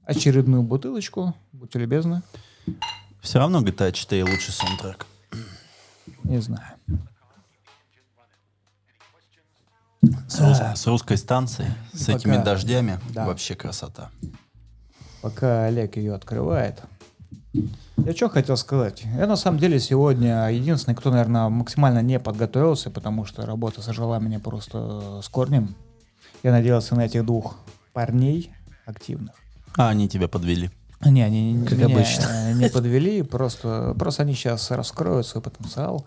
очередную 0.05 0.63
бутылочку, 0.63 1.35
будьте 1.53 1.79
любезны, 1.79 2.23
Все 3.21 3.39
равно 3.39 3.61
GTA 3.63 3.93
4 3.93 4.23
лучший 4.25 4.53
саундтрек. 4.53 5.07
не 6.25 6.41
знаю. 6.41 6.76
С, 10.29 10.41
рус- 10.41 10.77
с 10.77 10.87
русской 10.87 11.17
станции, 11.17 11.73
с 11.93 12.07
Пока- 12.07 12.19
этими 12.19 12.43
дождями. 12.43 12.99
Да. 13.11 13.27
Вообще 13.27 13.55
красота. 13.55 14.11
пока 15.23 15.65
Олег 15.65 15.97
ее 15.97 16.15
открывает. 16.15 16.83
Я 17.97 18.15
что 18.15 18.29
хотел 18.29 18.57
сказать? 18.57 19.03
Я 19.17 19.27
на 19.27 19.37
самом 19.37 19.59
деле 19.59 19.81
сегодня 19.81 20.49
единственный, 20.53 20.95
кто, 20.95 21.11
наверное, 21.11 21.49
максимально 21.49 22.03
не 22.03 22.21
подготовился, 22.21 22.91
потому 22.91 23.25
что 23.25 23.47
работа 23.47 23.83
сожрала 23.83 24.19
меня 24.19 24.39
просто 24.39 25.21
с 25.23 25.29
корнем. 25.29 25.75
Я 26.43 26.53
надеялся 26.53 26.95
на 26.95 27.07
этих 27.07 27.25
двух 27.25 27.57
парней 27.93 28.53
активных. 28.85 29.35
А 29.77 29.89
они 29.89 30.09
тебя 30.09 30.29
подвели. 30.29 30.71
Не, 31.05 31.23
они 31.23 31.65
Как 31.67 31.79
меня 31.79 31.87
обычно. 31.87 32.53
не 32.55 32.69
подвели, 32.71 33.23
просто, 33.23 33.95
просто 33.99 34.23
они 34.23 34.35
сейчас 34.35 34.71
раскроют 34.71 35.27
свой 35.27 35.43
потенциал. 35.43 36.07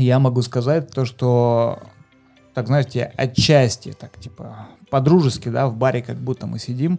Я 0.00 0.18
могу 0.18 0.40
сказать 0.40 0.90
то, 0.90 1.04
что, 1.04 1.78
так 2.54 2.68
знаете, 2.68 3.12
отчасти, 3.18 3.92
так 3.92 4.18
типа 4.18 4.68
по-дружески, 4.88 5.50
да, 5.50 5.68
в 5.68 5.76
баре 5.76 6.00
как 6.00 6.16
будто 6.16 6.46
мы 6.46 6.58
сидим. 6.58 6.98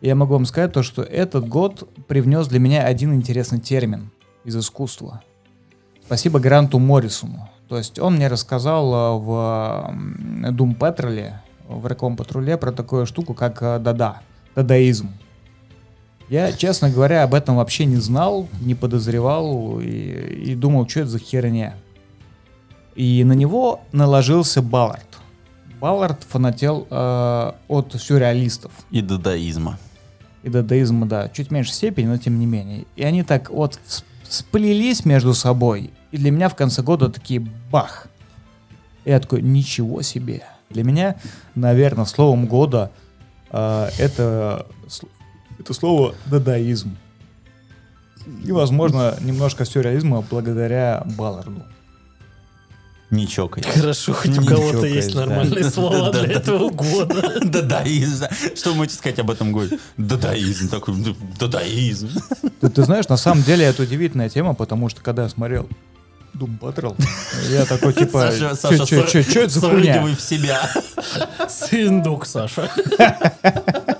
Я 0.00 0.16
могу 0.16 0.34
вам 0.34 0.44
сказать 0.44 0.72
то, 0.72 0.82
что 0.82 1.02
этот 1.02 1.48
год 1.48 1.88
привнес 2.08 2.48
для 2.48 2.58
меня 2.58 2.82
один 2.84 3.14
интересный 3.14 3.60
термин 3.60 4.10
из 4.44 4.56
искусства. 4.56 5.22
Спасибо 6.04 6.40
Гранту 6.40 6.80
Моррисону. 6.80 7.48
То 7.68 7.78
есть 7.78 8.00
он 8.00 8.16
мне 8.16 8.26
рассказал 8.26 8.92
э, 8.92 9.20
в 9.20 10.50
Doom 10.50 10.76
Patrol, 10.76 11.34
в 11.68 11.86
Реком 11.86 12.16
Патруле 12.16 12.58
про 12.58 12.72
такую 12.72 13.06
штуку, 13.06 13.32
как 13.32 13.62
э, 13.62 13.78
дада, 13.78 14.22
дадаизм. 14.56 15.08
Я, 16.28 16.52
честно 16.52 16.90
говоря, 16.90 17.22
об 17.22 17.32
этом 17.32 17.56
вообще 17.56 17.84
не 17.84 17.96
знал, 17.96 18.48
не 18.60 18.74
подозревал 18.74 19.78
и, 19.80 19.86
и 19.86 20.54
думал, 20.56 20.88
что 20.88 21.00
это 21.00 21.10
за 21.10 21.18
херня. 21.20 21.76
И 22.94 23.24
на 23.24 23.32
него 23.32 23.80
наложился 23.92 24.62
Баллард. 24.62 25.18
Баллард 25.80 26.22
фанател 26.28 26.86
э, 26.90 27.52
от 27.68 27.94
сюрреалистов 28.00 28.72
И 28.90 29.02
дадаизма. 29.02 29.78
и 30.42 30.48
дадаизма, 30.48 31.06
да, 31.06 31.28
чуть 31.28 31.50
меньше 31.50 31.72
степени, 31.72 32.06
но 32.06 32.16
тем 32.18 32.38
не 32.38 32.46
менее. 32.46 32.86
И 32.96 33.02
они 33.02 33.22
так 33.22 33.50
вот 33.50 33.78
сплелись 34.28 35.04
между 35.04 35.34
собой, 35.34 35.90
и 36.10 36.16
для 36.18 36.30
меня 36.30 36.48
в 36.48 36.54
конце 36.54 36.82
года 36.82 37.08
такие 37.10 37.40
бах. 37.70 38.06
И 39.04 39.10
я 39.10 39.20
такой, 39.20 39.42
ничего 39.42 40.00
себе. 40.02 40.42
Для 40.70 40.84
меня, 40.84 41.16
наверное, 41.54 42.04
словом 42.06 42.46
года 42.46 42.90
э, 43.50 43.88
это, 43.98 44.66
это 45.58 45.74
слово 45.74 46.14
дадаизм. 46.26 46.96
И, 48.44 48.52
возможно, 48.52 49.16
немножко 49.20 49.64
сюрреализма 49.66 50.22
благодаря 50.22 51.02
Балларду. 51.18 51.62
Не 53.14 53.28
чокай. 53.28 53.62
Хорошо, 53.62 54.12
хоть 54.12 54.36
у 54.38 54.44
кого-то 54.44 54.86
есть 54.86 55.14
нормальные 55.14 55.70
слова 55.70 56.10
для 56.10 56.24
этого 56.24 56.70
года. 56.70 57.40
Дадаизм. 57.44 58.26
Что 58.56 58.70
вы 58.70 58.76
можете 58.76 58.96
сказать 58.96 59.18
об 59.20 59.30
этом 59.30 59.52
годе? 59.52 59.78
Дадаизм. 59.96 60.68
Такой, 60.68 60.94
дадаизм. 61.38 62.10
Ты, 62.60 62.82
знаешь, 62.82 63.08
на 63.08 63.16
самом 63.16 63.44
деле 63.44 63.66
это 63.66 63.82
удивительная 63.84 64.28
тема, 64.28 64.54
потому 64.54 64.88
что 64.88 65.00
когда 65.00 65.22
я 65.24 65.28
смотрел 65.28 65.68
Doom 66.34 66.58
Patrol, 66.58 66.96
я 67.50 67.64
такой 67.66 67.92
типа, 67.92 68.32
что 68.32 68.50
это 68.50 69.48
за 69.48 69.70
хуйня? 69.70 70.02
в 70.02 70.20
себя. 70.20 70.68
Сындук, 71.48 72.26
Саша. 72.26 72.68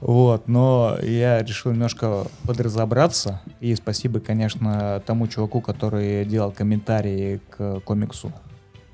Вот, 0.00 0.48
но 0.48 0.98
я 1.02 1.42
решил 1.42 1.72
немножко 1.72 2.26
подразобраться. 2.44 3.40
И 3.60 3.74
спасибо, 3.74 4.20
конечно, 4.20 5.02
тому 5.06 5.26
чуваку, 5.28 5.60
который 5.60 6.24
делал 6.24 6.52
комментарии 6.52 7.40
к 7.50 7.80
комиксу 7.80 8.32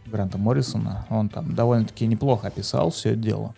Гранта 0.06 0.38
Моррисона. 0.38 1.06
Он 1.10 1.28
там 1.28 1.54
довольно-таки 1.54 2.06
неплохо 2.06 2.48
описал 2.48 2.90
все 2.90 3.10
это 3.10 3.18
дело. 3.18 3.54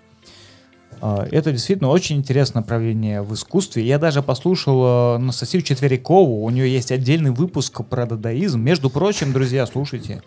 А, 1.01 1.27
Это 1.31 1.53
действительно 1.53 1.91
очень 1.91 2.17
интересное 2.17 2.61
направление 2.63 3.21
в 3.23 3.35
искусстве. 3.35 3.87
Я 3.87 3.99
даже 3.99 4.23
послушал 4.23 4.85
э, 4.85 5.15
Анастасию 5.17 5.63
Четверикову. 5.63 6.43
У 6.43 6.51
нее 6.51 6.73
есть 6.73 6.91
отдельный 6.91 7.31
выпуск 7.31 7.85
про 7.85 8.07
дадаизм. 8.07 8.61
Между 8.61 8.89
прочим, 8.89 9.33
друзья, 9.33 9.67
слушайте. 9.67 10.23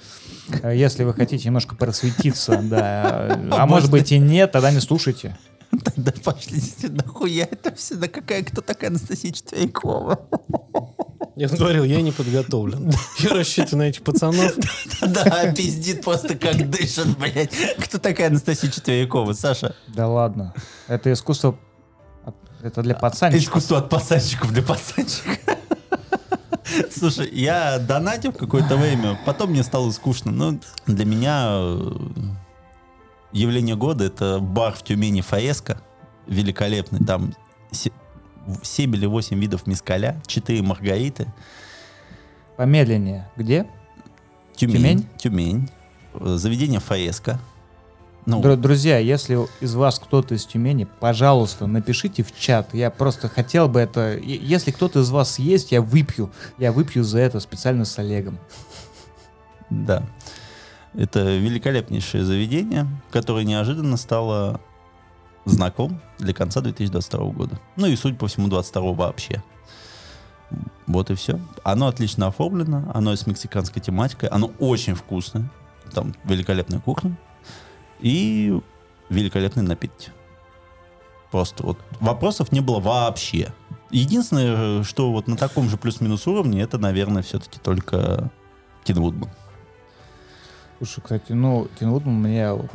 э, 0.62 0.76
Если 0.76 1.04
вы 1.04 1.14
хотите 1.14 1.46
немножко 1.48 1.76
просветиться, 1.76 2.60
да. 2.64 3.40
А 3.52 3.66
может 3.66 3.90
быть 3.90 4.12
и 4.12 4.20
нет, 4.20 4.52
тогда 4.52 4.72
не 4.72 4.80
слушайте. 4.80 5.36
Да 5.98 6.12
пошли 6.24 6.62
нахуя 6.90 7.48
это 7.50 7.74
все? 7.76 7.96
Да 7.96 8.08
какая, 8.08 8.44
кто 8.44 8.62
такая 8.62 8.90
Анастасия 8.90 9.32
Четверякова? 9.32 10.20
Я 11.36 11.48
говорил, 11.48 11.84
я 11.84 12.02
не 12.02 12.12
подготовлен. 12.12 12.92
Я 13.20 13.30
рассчитываю 13.30 13.86
на 13.86 13.90
этих 13.90 14.04
пацанов. 14.04 14.56
Да, 15.02 15.54
пиздит 15.54 16.04
просто 16.04 16.36
как 16.36 16.70
дышит, 16.70 17.18
блядь. 17.18 17.54
Кто 17.80 17.98
такая 17.98 18.28
Анастасия 18.28 18.70
Четверякова, 18.70 19.34
Саша? 19.34 19.76
Да 19.88 20.08
ладно. 20.08 20.54
Это 20.88 21.12
искусство... 21.14 21.58
Это 22.62 22.82
для 22.82 22.94
пацанчиков. 22.94 23.44
Искусство 23.44 23.78
от 23.78 23.90
пацанчиков 23.90 24.52
для 24.52 24.62
пацанчиков. 24.64 25.38
Слушай, 26.92 27.30
я 27.32 27.80
донатил 27.80 28.34
какое-то 28.34 28.76
время, 28.76 29.18
потом 29.26 29.52
мне 29.52 29.64
стало 29.64 29.92
скучно. 29.92 30.32
Но 30.32 30.60
для 30.86 31.06
меня 31.06 31.48
э, 31.52 31.92
явление 33.32 33.76
года 33.76 34.06
это 34.06 34.40
бар 34.40 34.74
в 34.74 34.84
Тюмени 34.84 35.22
Фаеска. 35.22 35.82
Великолепный. 36.28 37.00
Там 37.06 37.34
7 37.72 38.96
или 38.96 39.06
8 39.06 39.40
видов 39.40 39.68
мискаля, 39.68 40.22
4 40.28 40.62
маргариты. 40.62 41.32
Помедленнее. 42.58 43.30
Где? 43.36 43.66
Тюмень. 44.56 45.08
Тюмень? 45.18 45.70
Тюмень. 45.70 45.70
Заведение 46.38 46.80
Фаеска. 46.80 47.40
Ну, 48.26 48.42
Дру- 48.42 48.58
Друзья, 48.58 48.98
если 48.98 49.40
из 49.62 49.74
вас 49.76 49.98
кто-то 49.98 50.36
из 50.36 50.46
Тюмени, 50.46 50.86
пожалуйста, 51.00 51.68
напишите 51.68 52.24
в 52.24 52.38
чат. 52.38 52.74
Я 52.74 52.92
просто 52.92 53.30
хотел 53.30 53.70
бы 53.70 53.80
это... 53.80 54.18
Если 54.18 54.72
кто-то 54.72 55.00
из 55.00 55.10
вас 55.10 55.40
есть, 55.40 55.72
я 55.72 55.82
выпью. 55.82 56.32
Я 56.58 56.72
выпью 56.72 57.04
за 57.04 57.20
это 57.20 57.40
специально 57.40 57.86
с 57.86 57.98
Олегом. 57.98 58.38
Да. 59.70 60.04
Это 60.94 61.38
великолепнейшее 61.38 62.24
заведение, 62.24 62.88
которое 63.12 63.46
неожиданно 63.46 63.98
стало 63.98 64.60
знаком 65.46 66.02
для 66.18 66.34
конца 66.34 66.62
2022 66.62 67.26
года. 67.32 67.60
Ну 67.76 67.88
и, 67.88 67.96
судя 67.96 68.16
по 68.16 68.28
всему, 68.28 68.48
22 68.48 68.94
вообще. 68.94 69.44
Вот 70.88 71.12
и 71.12 71.16
все. 71.16 71.40
Оно 71.64 71.88
отлично 71.88 72.28
оформлено, 72.28 72.92
оно 72.94 73.16
с 73.16 73.28
мексиканской 73.28 73.82
тематикой, 73.82 74.30
оно 74.30 74.52
очень 74.60 74.96
вкусное. 74.96 75.50
Там 75.94 76.16
великолепная 76.24 76.80
кухня 76.80 77.18
и 78.00 78.60
великолепные 79.10 79.64
напитки. 79.64 80.12
Просто 81.32 81.64
вот 81.64 81.78
вопросов 82.00 82.52
не 82.52 82.60
было 82.60 82.80
вообще. 82.80 83.54
Единственное, 83.92 84.84
что 84.84 85.12
вот 85.12 85.28
на 85.28 85.38
таком 85.38 85.70
же 85.70 85.78
плюс-минус 85.78 86.26
уровне, 86.28 86.62
это, 86.62 86.78
наверное, 86.78 87.22
все-таки 87.22 87.60
только 87.60 88.32
Тин 88.84 89.00
Вудман. 89.00 89.30
Слушай, 90.80 91.02
кстати, 91.02 91.34
ну, 91.34 91.68
Тин 91.78 91.92
Вудман 91.92 92.16
мне 92.16 92.52
вот 92.52 92.72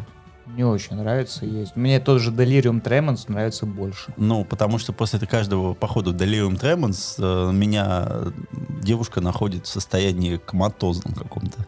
не 0.46 0.62
очень 0.62 0.96
нравится 0.96 1.46
есть. 1.46 1.74
Мне 1.74 1.98
тот 2.00 2.20
же 2.20 2.30
Delirium 2.30 2.82
Tremens 2.82 3.24
нравится 3.28 3.66
больше. 3.66 4.12
Ну, 4.16 4.44
потому 4.44 4.78
что 4.78 4.92
после 4.92 5.18
каждого 5.20 5.74
похода 5.74 6.10
в 6.10 6.14
Delirium 6.14 6.60
Tremens 6.60 7.16
э, 7.18 7.52
меня 7.52 8.08
девушка 8.82 9.20
находит 9.20 9.66
в 9.66 9.68
состоянии 9.68 10.36
коматозном 10.36 11.14
каком-то. 11.14 11.66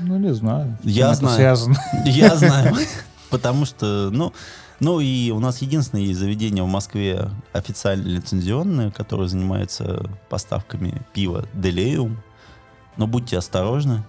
Ну, 0.00 0.18
не 0.18 0.34
знаю. 0.34 0.76
Я 0.82 1.14
знаю. 1.14 1.36
связано. 1.36 1.76
Я 2.04 2.36
знаю. 2.36 2.76
Потому 3.30 3.64
что, 3.64 4.10
ну, 4.12 4.32
ну 4.78 5.00
и 5.00 5.30
у 5.30 5.38
нас 5.38 5.62
единственное 5.62 6.04
есть 6.04 6.18
заведение 6.18 6.62
в 6.62 6.68
Москве 6.68 7.30
официально 7.52 8.06
лицензионное, 8.06 8.90
которое 8.90 9.28
занимается 9.28 10.04
поставками 10.28 11.00
пива 11.14 11.46
Delirium. 11.54 12.16
Но 12.98 13.06
будьте 13.06 13.38
осторожны. 13.38 14.04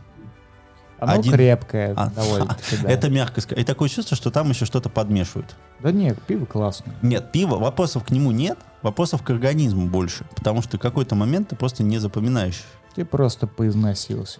Оно 1.03 1.13
Один- 1.19 1.33
крепкое 1.33 1.93
А, 1.97 2.09
довольно-таки, 2.09 2.77
да. 2.83 2.89
Это 2.89 3.09
мягко 3.09 3.41
сказать. 3.41 3.61
И 3.63 3.65
такое 3.65 3.89
чувство, 3.89 4.15
что 4.15 4.31
там 4.31 4.49
еще 4.49 4.65
что-то 4.65 4.89
подмешивают. 4.89 5.55
Да 5.81 5.91
нет, 5.91 6.21
пиво 6.23 6.45
классное. 6.45 6.95
Нет, 7.01 7.31
пиво, 7.31 7.57
вопросов 7.57 8.03
к 8.05 8.11
нему 8.11 8.31
нет, 8.31 8.57
вопросов 8.81 9.21
к 9.21 9.29
организму 9.29 9.87
больше. 9.87 10.25
Потому 10.35 10.61
что 10.61 10.77
в 10.77 10.79
какой-то 10.79 11.15
момент 11.15 11.49
ты 11.49 11.55
просто 11.55 11.83
не 11.83 11.97
запоминаешь. 11.97 12.63
Ты 12.95 13.03
просто 13.05 13.47
поизносился. 13.47 14.39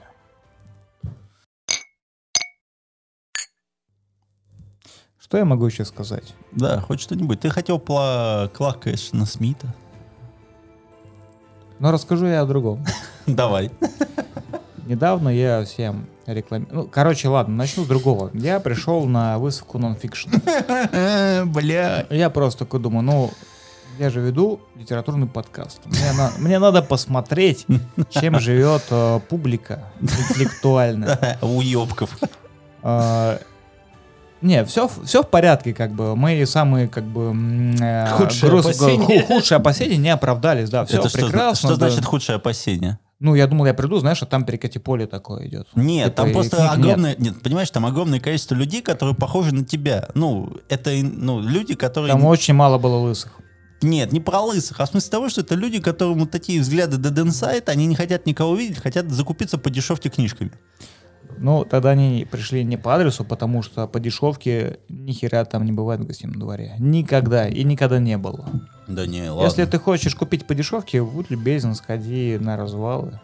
Что 5.19 5.37
я 5.37 5.45
могу 5.45 5.65
еще 5.65 5.83
сказать? 5.85 6.33
Да, 6.51 6.79
хоть 6.81 6.99
что-нибудь. 7.01 7.39
Ты 7.39 7.49
хотел 7.49 7.79
про 7.79 8.49
Кларка 8.53 8.93
Эшена 8.93 9.25
Смита? 9.25 9.67
Но 11.79 11.91
расскажу 11.91 12.27
я 12.27 12.41
о 12.41 12.45
другом. 12.45 12.85
Давай. 13.25 13.71
Недавно 14.85 15.29
я 15.29 15.63
всем 15.63 16.07
рекламирую. 16.25 16.75
Ну, 16.75 16.87
короче, 16.91 17.27
ладно, 17.29 17.55
начну 17.55 17.83
с 17.83 17.87
другого. 17.87 18.31
Я 18.33 18.59
пришел 18.59 19.05
на 19.05 19.37
выставку 19.37 19.77
нонфикшн. 19.79 20.29
Бля. 21.45 22.05
Я 22.09 22.29
просто 22.29 22.59
такой 22.65 22.79
думаю, 22.79 23.03
ну, 23.03 23.31
я 23.99 24.09
же 24.09 24.19
веду 24.19 24.59
литературный 24.75 25.27
подкаст. 25.27 25.81
Мне, 25.85 26.11
на- 26.17 26.31
мне 26.37 26.59
надо 26.59 26.81
посмотреть, 26.81 27.65
чем 28.09 28.39
живет 28.39 28.83
э, 28.89 29.19
публика 29.29 29.83
интеллектуальная. 30.01 31.37
Уебков. 31.41 32.17
А, 32.81 33.39
Не, 34.41 34.65
все, 34.65 34.89
все 35.05 35.23
в 35.23 35.29
порядке, 35.29 35.73
как 35.73 35.91
бы. 35.93 36.15
Мы 36.17 36.45
самые, 36.45 36.87
как 36.89 37.05
бы, 37.05 37.33
э, 37.81 38.07
Худшие 38.11 38.49
груз- 38.51 38.65
опасения. 38.65 39.21
ху- 39.21 39.27
худшие 39.35 39.57
опасения 39.57 39.97
не 39.97 40.09
оправдались, 40.09 40.69
да, 40.69 40.83
все 40.85 40.97
Это 40.97 41.07
что, 41.09 41.19
прекрасно. 41.19 41.69
что 41.69 41.77
да. 41.79 41.89
значит 41.89 42.05
худшее 42.05 42.35
опасение? 42.37 42.97
Ну, 43.23 43.35
я 43.35 43.47
думал, 43.47 43.65
я 43.67 43.73
приду, 43.73 43.99
знаешь, 43.99 44.21
а 44.21 44.25
там 44.25 44.43
перекати 44.43 44.79
поле 44.79 45.07
такое 45.07 45.47
идет. 45.47 45.69
Нет, 45.75 46.07
Типа, 46.07 46.23
там 46.23 46.33
просто 46.33 46.57
книг 46.57 46.69
нет. 46.69 46.77
огромное, 46.77 47.15
нет. 47.17 47.41
понимаешь, 47.41 47.71
там 47.71 47.85
огромное 47.85 48.19
количество 48.19 48.53
людей, 48.53 48.81
которые 48.81 49.15
похожи 49.15 49.55
на 49.55 49.63
тебя. 49.63 50.09
Ну, 50.13 50.57
это, 50.67 50.91
ну, 50.91 51.39
люди, 51.39 51.73
которые... 51.73 52.11
Там 52.11 52.25
очень 52.25 52.53
мало 52.53 52.77
было 52.77 52.97
лысых. 52.97 53.31
Нет, 53.81 54.11
не 54.11 54.19
про 54.19 54.41
лысых, 54.41 54.77
а 54.81 54.85
в 54.85 54.89
смысле 54.89 55.09
того, 55.09 55.29
что 55.29 55.39
это 55.39 55.55
люди, 55.55 55.79
которым 55.79 56.19
вот 56.19 56.31
такие 56.31 56.59
взгляды 56.59 56.97
Dead 56.97 57.25
Inside, 57.25 57.69
они 57.69 57.85
не 57.85 57.95
хотят 57.95 58.25
никого 58.25 58.55
видеть, 58.55 58.79
хотят 58.79 59.09
закупиться 59.09 59.57
по 59.57 59.69
дешевке 59.69 60.09
книжками. 60.09 60.51
Ну, 61.37 61.65
тогда 61.65 61.91
они 61.91 62.27
пришли 62.29 62.63
не 62.63 62.77
по 62.77 62.95
адресу, 62.95 63.23
потому 63.23 63.61
что 63.61 63.87
по 63.87 63.99
дешевке 63.99 64.79
ни 64.89 65.11
хера 65.11 65.45
там 65.45 65.65
не 65.65 65.71
бывает 65.71 66.01
в 66.01 66.05
гостином 66.05 66.39
дворе. 66.39 66.75
Никогда 66.79 67.47
и 67.47 67.63
никогда 67.63 67.99
не 67.99 68.17
было. 68.17 68.49
Да 68.87 69.05
не, 69.05 69.29
ладно. 69.29 69.45
Если 69.45 69.65
ты 69.65 69.79
хочешь 69.79 70.15
купить 70.15 70.45
по 70.45 70.55
дешевке, 70.55 71.01
будь 71.03 71.29
любезен, 71.29 71.75
сходи 71.75 72.37
на 72.39 72.57
развалы. 72.57 73.19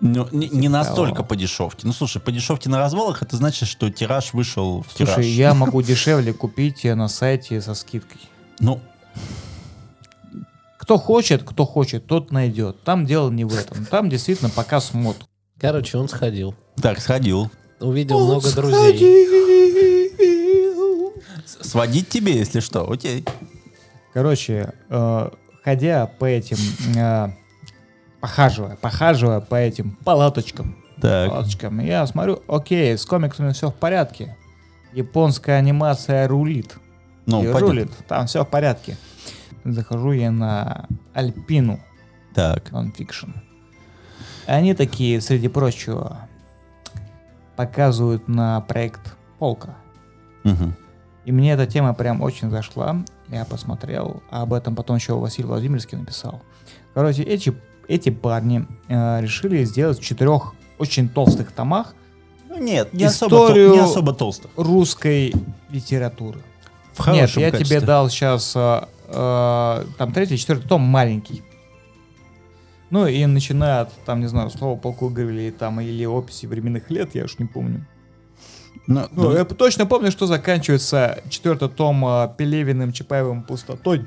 Ну, 0.00 0.28
не, 0.32 0.48
не 0.48 0.68
настолько 0.68 1.22
по 1.22 1.36
дешевке. 1.36 1.86
Ну, 1.86 1.92
слушай, 1.92 2.20
по 2.20 2.32
дешевке 2.32 2.68
на 2.68 2.78
развалах, 2.78 3.22
это 3.22 3.36
значит, 3.36 3.68
что 3.68 3.90
тираж 3.90 4.34
вышел 4.34 4.82
в 4.82 4.92
Слушай, 4.92 5.14
тираж. 5.14 5.26
я 5.26 5.54
могу 5.54 5.82
дешевле 5.82 6.32
купить 6.32 6.84
на 6.84 7.08
сайте 7.08 7.60
со 7.60 7.74
скидкой. 7.74 8.20
Ну, 8.58 8.80
Кто 10.78 10.98
хочет, 10.98 11.42
кто 11.44 11.64
хочет, 11.64 12.06
тот 12.06 12.32
найдет. 12.32 12.82
Там 12.82 13.06
дело 13.06 13.30
не 13.30 13.44
в 13.44 13.54
этом. 13.54 13.86
Там 13.86 14.10
действительно 14.10 14.50
показ 14.50 14.92
мод. 14.92 15.16
Короче, 15.58 15.96
он 15.96 16.08
сходил. 16.08 16.54
Так, 16.80 17.00
сходил. 17.00 17.50
Увидел 17.80 18.24
много 18.24 18.50
друзей. 18.52 19.26
С- 21.46 21.68
Сводить 21.70 22.08
тебе, 22.08 22.36
если 22.36 22.60
что, 22.60 22.90
окей. 22.90 23.24
Короче, 24.12 24.72
э, 24.88 25.30
ходя 25.64 26.06
по 26.06 26.24
этим, 26.24 26.56
э, 26.96 27.28
похаживая, 28.20 28.76
похаживая 28.76 29.40
по 29.40 29.56
этим 29.56 29.92
палаточкам, 30.04 30.76
Так, 31.00 31.30
палаточкам, 31.30 31.80
я 31.80 32.06
смотрю, 32.06 32.42
окей, 32.48 32.96
с 32.96 33.04
комиксами 33.04 33.52
все 33.52 33.70
в 33.70 33.74
порядке. 33.74 34.36
Японская 34.92 35.58
анимация 35.58 36.28
рулит. 36.28 36.76
ну, 37.26 37.42
И 37.42 37.48
рулит, 37.48 37.90
там 38.06 38.26
все 38.26 38.44
в 38.44 38.48
порядке. 38.48 38.96
Захожу 39.64 40.12
я 40.12 40.30
на 40.30 40.86
Альпину 41.14 41.80
Так, 42.34 42.70
нонфикшн. 42.70 43.30
Они 44.46 44.74
такие, 44.74 45.20
среди 45.20 45.48
прочего, 45.48 46.28
показывают 47.56 48.28
на 48.28 48.60
проект 48.62 49.14
Полка. 49.38 49.74
мгм. 50.44 50.74
И 51.24 51.32
мне 51.32 51.52
эта 51.52 51.66
тема 51.66 51.94
прям 51.94 52.20
очень 52.20 52.50
зашла. 52.50 52.96
Я 53.28 53.44
посмотрел, 53.46 54.22
а 54.30 54.42
об 54.42 54.52
этом 54.52 54.76
потом 54.76 54.96
еще 54.96 55.14
Василий 55.14 55.48
Владимирский 55.48 55.96
написал. 55.96 56.42
Короче, 56.92 57.22
эти, 57.22 57.54
эти 57.88 58.10
парни 58.10 58.66
э, 58.88 59.20
решили 59.22 59.64
сделать 59.64 59.98
в 59.98 60.02
четырех 60.04 60.52
очень 60.78 61.08
толстых 61.08 61.50
томах 61.52 61.94
Ну, 62.48 62.58
нет, 62.62 62.92
не 62.92 63.04
особо, 63.04 63.36
Историю- 63.36 63.70
не 63.72 63.78
особо 63.78 64.12
толсто. 64.12 64.48
русской 64.56 65.32
литературы. 65.70 66.40
В 66.92 67.06
Нет, 67.08 67.30
я 67.30 67.50
качестве. 67.50 67.64
тебе 67.78 67.80
дал 67.86 68.08
сейчас 68.10 68.52
там 68.52 70.12
третий, 70.12 70.36
четвертый 70.38 70.68
том 70.68 70.80
маленький. 70.82 71.42
Ну 72.94 73.08
и 73.08 73.26
начиная 73.26 73.80
от, 73.80 73.92
там, 74.04 74.20
не 74.20 74.28
знаю, 74.28 74.50
слова 74.50 74.78
полку 74.78 75.08
говорили, 75.08 75.50
там, 75.50 75.80
или 75.80 76.04
описи 76.06 76.46
временных 76.46 76.90
лет, 76.90 77.16
я 77.16 77.24
уж 77.24 77.40
не 77.40 77.46
помню. 77.46 77.84
Ну, 78.86 79.08
Ну, 79.10 79.32
да. 79.32 79.38
я 79.40 79.44
точно 79.44 79.84
помню, 79.84 80.12
что 80.12 80.26
заканчивается 80.26 81.18
четвертый 81.28 81.68
том 81.70 82.06
э, 82.06 82.28
Пелевиным, 82.38 82.92
Чапаевым 82.92 83.42
пустотой. 83.42 84.06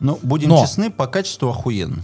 Ну, 0.00 0.18
будем 0.22 0.48
Но. 0.48 0.62
честны, 0.62 0.90
по 0.90 1.06
качеству 1.06 1.50
охуенно. 1.50 2.02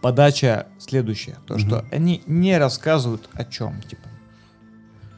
Подача 0.00 0.68
следующая. 0.78 1.36
То, 1.46 1.58
что 1.58 1.84
они 1.90 2.22
не 2.26 2.56
рассказывают 2.56 3.28
о 3.34 3.44
чем. 3.44 3.78
Типа. 3.82 4.08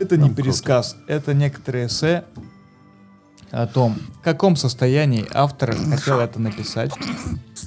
Это 0.01 0.17
не 0.17 0.31
Ну, 0.31 0.35
пересказ, 0.35 0.97
это 1.07 1.33
некоторые 1.33 1.87
эссе 1.87 2.25
о 3.55 3.69
том, 3.69 3.97
в 4.21 4.21
каком 4.21 4.57
состоянии 4.57 5.25
автор 5.33 5.77
хотел 5.77 6.19
это 6.19 6.41
написать. 6.41 6.93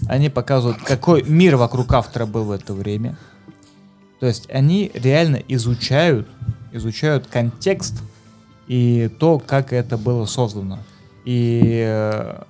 Они 0.08 0.30
показывают, 0.30 0.82
какой 0.84 1.24
мир 1.24 1.56
вокруг 1.56 1.94
автора 1.94 2.26
был 2.26 2.44
в 2.44 2.52
это 2.52 2.74
время. 2.74 3.18
То 4.20 4.26
есть 4.26 4.50
они 4.52 4.92
реально 4.94 5.38
изучают, 5.48 6.28
изучают 6.74 7.28
контекст 7.28 8.02
и 8.68 9.10
то, 9.20 9.40
как 9.40 9.72
это 9.72 9.98
было 9.98 10.26
создано. 10.26 10.80
И 11.24 11.84
э, 11.88 12.42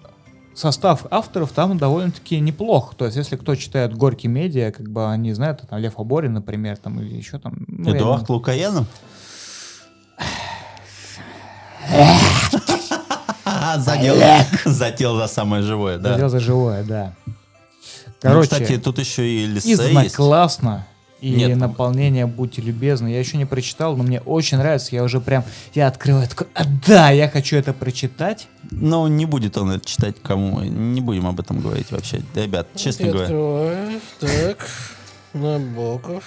состав 0.56 1.06
авторов 1.12 1.52
там 1.52 1.78
довольно-таки 1.78 2.39
неплох. 2.39 2.95
То 2.95 3.06
есть, 3.06 3.17
если 3.17 3.36
кто 3.36 3.56
читает 3.56 3.95
Горький 3.95 4.30
медиа, 4.30 4.71
как 4.71 4.89
бы 4.89 5.12
они 5.12 5.34
знают, 5.34 5.62
там 5.69 5.80
Лев 5.80 6.00
Аборин, 6.00 6.34
например, 6.34 6.78
там 6.78 7.00
или 7.00 7.15
еще 7.15 7.38
там. 7.38 7.65
ну, 7.67 7.95
Эдуард 7.95 8.28
Лукаянов? 8.30 8.88
Задел, 13.77 14.15
задел 14.65 15.17
за 15.17 15.27
самое 15.27 15.63
живое, 15.63 15.97
да. 15.97 16.13
Задел 16.13 16.29
за 16.29 16.39
живое, 16.39 16.83
да. 16.83 17.13
Ну, 17.25 17.33
Короче, 18.21 18.49
кстати, 18.49 18.77
тут 18.77 18.97
еще 18.99 19.27
и 19.27 19.45
Лисе 19.45 19.69
есть. 19.69 19.81
изнакладно, 19.83 20.87
И 21.21 21.29
Нет. 21.31 21.57
наполнение 21.57 22.25
«Будьте 22.25 22.61
любезны». 22.61 23.07
Я 23.09 23.19
еще 23.19 23.37
не 23.37 23.45
прочитал, 23.45 23.95
но 23.95 24.03
мне 24.03 24.21
очень 24.21 24.57
нравится. 24.57 24.95
Я 24.95 25.03
уже 25.03 25.19
прям, 25.21 25.43
я 25.75 25.87
открываю, 25.87 26.27
такой, 26.27 26.47
а 26.55 26.63
да, 26.87 27.09
я 27.11 27.29
хочу 27.29 27.55
это 27.57 27.73
прочитать. 27.73 28.47
Но 28.71 29.07
не 29.07 29.25
будет 29.25 29.57
он 29.57 29.71
это 29.71 29.85
читать 29.85 30.15
кому. 30.21 30.61
Не 30.61 30.99
будем 31.01 31.27
об 31.27 31.39
этом 31.39 31.59
говорить 31.61 31.91
вообще. 31.91 32.21
Ребят, 32.35 32.67
честно 32.75 33.05
Я 33.05 33.11
говоря. 33.11 33.25
открываю. 33.25 34.01
Так. 34.19 34.67
Набоков. 35.33 36.23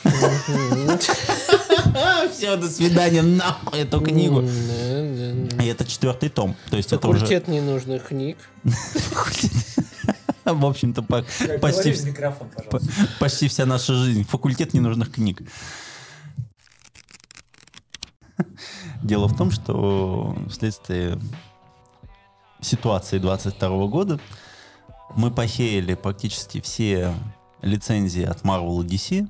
Все, 2.33 2.57
до 2.57 2.69
свидания, 2.69 3.23
нахуй 3.23 3.81
эту 3.81 4.01
книгу. 4.01 4.43
И 4.43 5.67
это 5.67 5.85
четвертый 5.85 6.29
том. 6.29 6.57
То 6.71 6.77
есть 6.77 6.93
это 6.93 7.09
уже, 7.09 7.21
Факультет 7.21 7.49
ненужных 7.49 8.09
книг. 8.09 8.39
в 10.45 10.67
общем-то, 10.67 11.03
по- 11.03 11.25
почти, 11.61 11.95
почти 13.19 13.49
вся 13.49 13.67
наша 13.67 13.95
жизнь. 13.95 14.25
Факультет 14.25 14.75
ненужных 14.75 15.13
книг. 15.13 15.43
Дело 19.03 19.29
в 19.29 19.37
том, 19.37 19.51
что 19.51 20.37
вследствие 20.49 21.19
ситуации 22.61 23.19
22 23.19 23.87
года 23.87 24.21
мы 25.17 25.31
похерили 25.31 25.95
практически 25.95 26.61
все 26.61 27.15
лицензии 27.63 28.23
от 28.23 28.43
Marvel 28.43 28.85
и 28.85 28.87
DC, 28.87 29.29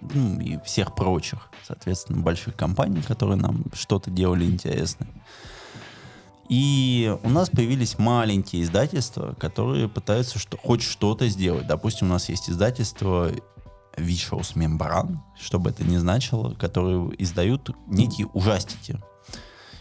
ну, 0.00 0.40
и 0.40 0.58
всех 0.64 0.94
прочих, 0.94 1.50
соответственно, 1.66 2.20
больших 2.20 2.56
компаний, 2.56 3.02
которые 3.02 3.36
нам 3.36 3.64
что-то 3.74 4.10
делали 4.10 4.44
интересное. 4.44 5.08
И 6.48 7.16
у 7.22 7.28
нас 7.28 7.48
появились 7.48 7.98
маленькие 7.98 8.62
издательства, 8.62 9.34
которые 9.38 9.88
пытаются 9.88 10.38
что, 10.38 10.56
хоть 10.56 10.82
что-то 10.82 11.28
сделать. 11.28 11.68
Допустим, 11.68 12.08
у 12.08 12.10
нас 12.10 12.28
есть 12.28 12.50
издательство 12.50 13.30
Vicious 13.96 14.56
Membran, 14.56 15.18
что 15.40 15.60
бы 15.60 15.70
это 15.70 15.84
ни 15.84 15.96
значило, 15.96 16.54
которые 16.54 17.10
издают 17.22 17.70
некие 17.86 18.26
ужастики. 18.26 19.00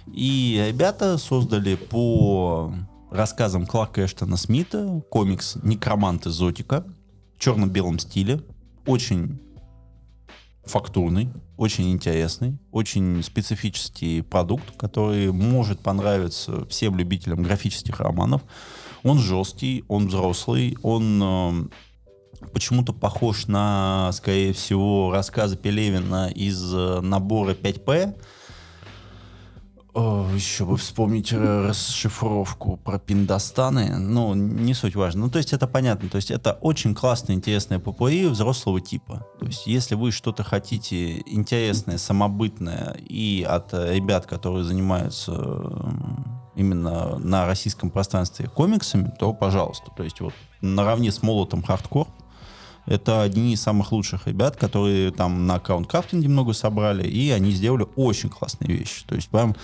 И 0.06 0.64
ребята 0.68 1.18
создали 1.18 1.76
по 1.76 2.72
рассказам 3.10 3.66
Кларка 3.66 4.06
Эштона 4.06 4.38
Смита 4.38 5.02
комикс 5.10 5.58
«Некроманты 5.64 6.30
Зотика» 6.30 6.86
в 7.36 7.40
черно-белом 7.40 7.98
стиле. 7.98 8.44
Очень 8.86 9.40
фактурный, 10.70 11.30
очень 11.58 11.92
интересный, 11.92 12.58
очень 12.72 13.24
специфический 13.24 14.22
продукт, 14.22 14.78
который 14.78 15.32
может 15.32 15.80
понравиться 15.80 16.66
всем 16.68 16.96
любителям 16.96 17.44
графических 17.44 18.00
романов. 18.00 18.42
Он 19.04 19.18
жесткий, 19.18 19.84
он 19.88 20.08
взрослый, 20.08 20.78
он 20.84 21.22
э, 21.22 22.48
почему-то 22.54 22.94
похож 22.94 23.48
на, 23.48 24.12
скорее 24.14 24.54
всего, 24.54 25.12
рассказы 25.12 25.58
Пелевина 25.58 26.30
из 26.30 26.74
э, 26.74 27.02
набора 27.02 27.54
5П. 27.54 28.16
Еще 29.96 30.66
бы 30.66 30.78
вспомнить 30.78 31.34
э, 31.34 31.68
расшифровку 31.68 32.78
про 32.78 33.00
пиндостаны. 33.00 33.98
Ну, 33.98 34.36
не 34.36 34.76
суть 34.76 34.96
важно. 34.96 35.26
Ну, 35.26 35.32
то 35.32 35.40
есть 35.40 35.52
это 35.52 35.68
понятно. 35.68 36.10
То 36.10 36.18
есть 36.18 36.30
это 36.30 36.54
очень 36.62 36.94
классная, 36.94 37.36
интересная 37.36 37.80
попури 37.80 38.28
взрослого 38.28 38.80
типа. 38.80 39.26
То 39.40 39.48
есть 39.48 39.66
если 39.66 39.96
вы 39.96 40.12
что-то 40.12 40.44
хотите 40.44 41.20
интересное, 41.26 41.98
самобытное 41.98 42.98
и 43.10 43.44
от 43.48 43.74
э, 43.74 43.96
ребят, 43.96 44.28
которые 44.28 44.64
занимаются 44.64 45.32
м, 45.32 46.40
именно 46.56 47.18
на 47.18 47.48
российском 47.48 47.90
пространстве 47.90 48.48
комиксами, 48.48 49.12
то 49.20 49.34
пожалуйста. 49.34 49.92
То 49.98 50.04
есть 50.04 50.22
вот 50.22 50.34
наравне 50.62 51.12
с 51.12 51.24
молотом 51.24 51.64
хардкор 51.64 52.08
это 52.86 53.22
одни 53.22 53.54
из 53.54 53.62
самых 53.62 53.92
лучших 53.92 54.28
ребят, 54.28 54.56
которые 54.56 55.12
там 55.12 55.48
на 55.48 55.56
аккаунт-крафтинге 55.56 56.28
много 56.28 56.54
собрали, 56.54 57.08
и 57.08 57.30
они 57.32 57.52
сделали 57.52 57.88
очень 57.96 58.30
классные 58.30 58.76
вещи. 58.76 59.04
То 59.06 59.16
есть 59.16 59.30
прям 59.30 59.56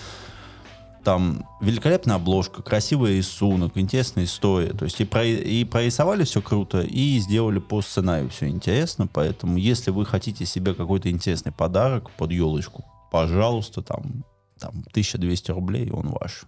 там 1.05 1.45
великолепная 1.61 2.15
обложка, 2.15 2.63
красивый 2.63 3.17
рисунок, 3.17 3.77
интересная 3.77 4.25
история. 4.25 4.73
То 4.73 4.85
есть 4.85 4.99
и, 4.99 5.05
про, 5.05 5.23
и 5.23 5.63
прорисовали 5.63 6.23
все 6.23 6.41
круто, 6.41 6.81
и 6.81 7.19
сделали 7.19 7.59
по 7.59 7.81
сценарию 7.81 8.29
все 8.29 8.47
интересно. 8.47 9.07
Поэтому, 9.07 9.57
если 9.57 9.91
вы 9.91 10.05
хотите 10.05 10.45
себе 10.45 10.73
какой-то 10.73 11.09
интересный 11.09 11.51
подарок 11.51 12.09
под 12.11 12.31
елочку, 12.31 12.83
пожалуйста, 13.11 13.81
там, 13.81 14.25
там 14.59 14.83
1200 14.89 15.51
рублей, 15.51 15.91
он 15.91 16.09
ваш. 16.09 16.45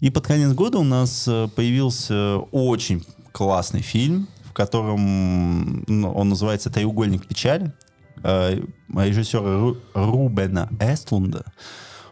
И 0.00 0.10
под 0.10 0.26
конец 0.26 0.52
года 0.52 0.78
у 0.78 0.84
нас 0.84 1.26
э, 1.26 1.48
появился 1.56 2.36
очень 2.52 3.04
классный 3.32 3.80
фильм, 3.80 4.28
котором 4.58 5.84
он 5.88 6.28
называется 6.28 6.68
«Треугольник 6.68 7.28
печали» 7.28 7.72
э, 8.24 8.60
режиссера 8.88 9.40
Ру- 9.40 9.80
Рубена 9.94 10.68
Эстлунда. 10.80 11.44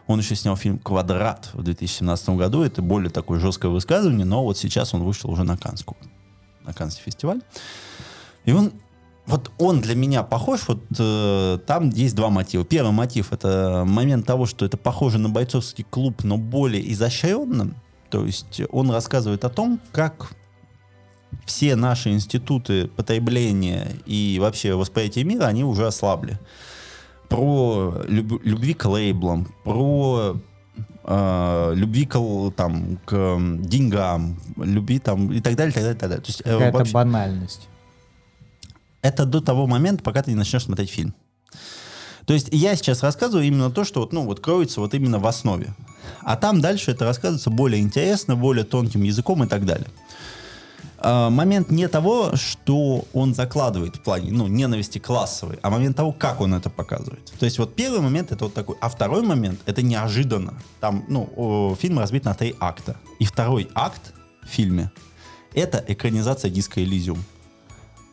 Он 0.07 0.19
еще 0.19 0.35
снял 0.35 0.55
фильм 0.55 0.79
«Квадрат» 0.79 1.49
в 1.51 1.61
2017 1.61 2.29
году. 2.29 2.63
Это 2.63 2.81
более 2.81 3.09
такое 3.09 3.41
жесткое 3.41 3.69
высказывание, 3.69 4.25
но 4.25 4.45
вот 4.45 4.57
сейчас 4.57 4.93
он 4.93 5.03
вышел 5.03 5.29
уже 5.29 5.43
на 5.43 5.57
Канскую, 5.57 5.97
на 6.63 6.71
Канский 6.71 7.03
фестиваль. 7.03 7.41
И 8.45 8.53
он, 8.53 8.71
вот 9.25 9.51
он 9.57 9.81
для 9.81 9.95
меня 9.95 10.23
похож, 10.23 10.61
вот 10.69 10.81
э, 10.97 11.59
там 11.67 11.89
есть 11.89 12.15
два 12.15 12.29
мотива. 12.29 12.63
Первый 12.63 12.93
мотив— 12.93 13.27
это 13.33 13.83
момент 13.85 14.25
того, 14.25 14.45
что 14.45 14.65
это 14.65 14.77
похоже 14.77 15.17
на 15.17 15.27
бойцовский 15.27 15.83
клуб, 15.83 16.23
но 16.23 16.37
более 16.37 16.89
изощренно. 16.93 17.75
То 18.09 18.25
есть 18.25 18.61
он 18.69 18.89
рассказывает 18.89 19.43
о 19.43 19.49
том, 19.49 19.81
как 19.91 20.31
все 21.45 21.75
наши 21.75 22.09
институты 22.11 22.87
потребления 22.87 23.95
и 24.05 24.37
вообще 24.41 24.73
восприятия 24.75 25.23
мира, 25.23 25.45
они 25.45 25.63
уже 25.63 25.87
ослабли. 25.87 26.39
Про 27.29 28.03
люб- 28.07 28.41
любви 28.43 28.73
к 28.73 28.85
лейблам, 28.85 29.47
про 29.63 30.37
э, 31.03 31.71
любви 31.75 32.05
к, 32.05 32.17
там, 32.55 32.97
к 33.05 33.37
деньгам, 33.59 34.39
любви 34.57 34.99
там 34.99 35.31
и 35.31 35.41
так 35.41 35.55
далее, 35.55 35.73
так 35.73 35.83
далее, 35.83 35.99
так 35.99 36.09
далее. 36.09 36.23
То 36.23 36.29
есть, 36.29 36.41
э, 36.41 36.51
Какая-то 36.53 36.77
вообще- 36.77 36.93
банальность. 36.93 37.67
это 39.01 39.25
до 39.25 39.41
того 39.41 39.67
момента, 39.67 40.03
пока 40.03 40.21
ты 40.23 40.31
не 40.31 40.37
начнешь 40.37 40.63
смотреть 40.63 40.89
фильм. 40.89 41.13
То 42.25 42.33
есть 42.33 42.49
я 42.51 42.75
сейчас 42.75 43.03
рассказываю 43.03 43.45
именно 43.47 43.69
то, 43.71 43.85
что 43.85 44.01
вот, 44.01 44.11
ну, 44.11 44.25
вот 44.25 44.41
кроется 44.41 44.81
вот 44.81 44.93
именно 44.93 45.17
в 45.17 45.27
основе. 45.27 45.73
А 46.23 46.35
там 46.35 46.59
дальше 46.59 46.91
это 46.91 47.05
рассказывается 47.05 47.49
более 47.49 47.81
интересно, 47.81 48.35
более 48.35 48.65
тонким 48.65 49.03
языком 49.03 49.43
и 49.43 49.47
так 49.47 49.65
далее. 49.65 49.87
А, 50.99 51.29
момент 51.29 51.69
не 51.69 51.87
того, 51.87 52.35
что 52.35 53.05
он 53.13 53.33
закладывает 53.33 53.97
в 53.97 54.01
плане, 54.01 54.31
ну, 54.31 54.47
ненависти 54.47 54.97
классовой, 54.99 55.59
а 55.61 55.69
момент 55.69 55.95
того, 55.95 56.11
как 56.11 56.41
он 56.41 56.53
это 56.53 56.69
показывает. 56.69 57.33
То 57.39 57.45
есть 57.45 57.59
вот 57.59 57.75
первый 57.75 58.01
момент 58.01 58.31
это 58.31 58.45
вот 58.45 58.53
такой, 58.53 58.75
а 58.81 58.89
второй 58.89 59.21
момент 59.21 59.59
это 59.65 59.81
неожиданно. 59.81 60.53
Там, 60.79 61.05
ну, 61.07 61.75
фильм 61.79 61.99
разбит 61.99 62.25
на 62.25 62.33
три 62.33 62.55
акта. 62.59 62.95
И 63.19 63.25
второй 63.25 63.69
акт 63.75 64.13
в 64.43 64.47
фильме 64.47 64.91
это 65.53 65.83
экранизация 65.87 66.49
диска 66.49 66.79
Elysium. 66.81 67.19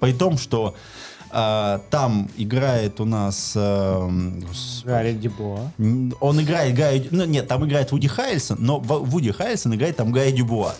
При 0.00 0.12
том, 0.12 0.36
что 0.38 0.74
а, 1.30 1.80
там 1.90 2.30
играет 2.36 3.00
у 3.00 3.04
нас... 3.04 3.52
господи, 3.54 4.84
Гарри 4.84 5.14
Дебуа. 5.14 5.72
Н- 5.78 6.14
Он 6.20 6.40
играет 6.40 6.76
Гая... 6.76 7.02
Ну, 7.10 7.24
нет, 7.24 7.48
там 7.48 7.66
играет 7.66 7.90
Вуди 7.90 8.06
Харрельсон, 8.06 8.58
но 8.60 8.78
Вуди 8.78 9.32
Харрельсон 9.32 9.74
играет 9.74 9.96
там 9.96 10.12
Гая 10.12 10.30
Дюбуа. 10.30 10.74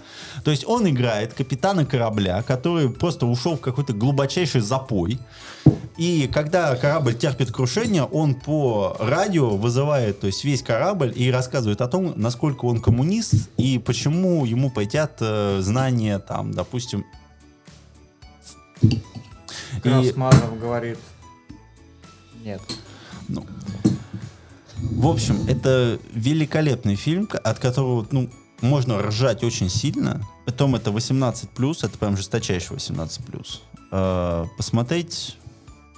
То 0.44 0.50
есть 0.50 0.64
он 0.66 0.88
играет 0.88 1.33
капитана 1.33 1.87
корабля, 1.87 2.42
который 2.42 2.90
просто 2.90 3.26
ушел 3.26 3.57
в 3.57 3.61
какой-то 3.61 3.94
глубочайший 3.94 4.61
запой. 4.61 5.18
И 5.96 6.28
когда 6.33 6.76
корабль 6.76 7.14
терпит 7.14 7.50
крушение, 7.50 8.02
он 8.02 8.35
по 8.35 8.96
радио 9.00 9.57
вызывает 9.57 10.20
то 10.20 10.26
есть 10.26 10.44
весь 10.44 10.62
корабль 10.62 11.12
и 11.16 11.30
рассказывает 11.30 11.80
о 11.80 11.88
том, 11.88 12.12
насколько 12.16 12.66
он 12.66 12.80
коммунист 12.83 13.48
и 13.57 13.78
почему 13.78 14.44
ему 14.44 14.70
пойдят 14.70 15.16
э, 15.20 15.61
знания, 15.62 16.18
там, 16.18 16.52
допустим... 16.52 17.04
И- 18.83 19.00
Красмазов 19.80 20.59
говорит. 20.61 20.98
Нет. 22.44 22.61
Ну, 23.28 23.46
в 24.76 25.07
общем, 25.07 25.38
это 25.48 25.98
великолепный 26.12 26.96
фильм, 26.96 27.28
от 27.42 27.59
которого, 27.59 28.07
ну, 28.11 28.28
можно 28.60 29.00
ржать 29.00 29.44
очень 29.44 29.68
сильно. 29.68 30.22
Потом 30.46 30.74
это 30.74 30.90
18+, 30.90 31.48
это 31.82 31.98
прям 31.98 32.16
жесточайший 32.16 32.76
18+. 32.76 33.60
Э, 33.90 34.46
посмотреть, 34.56 35.36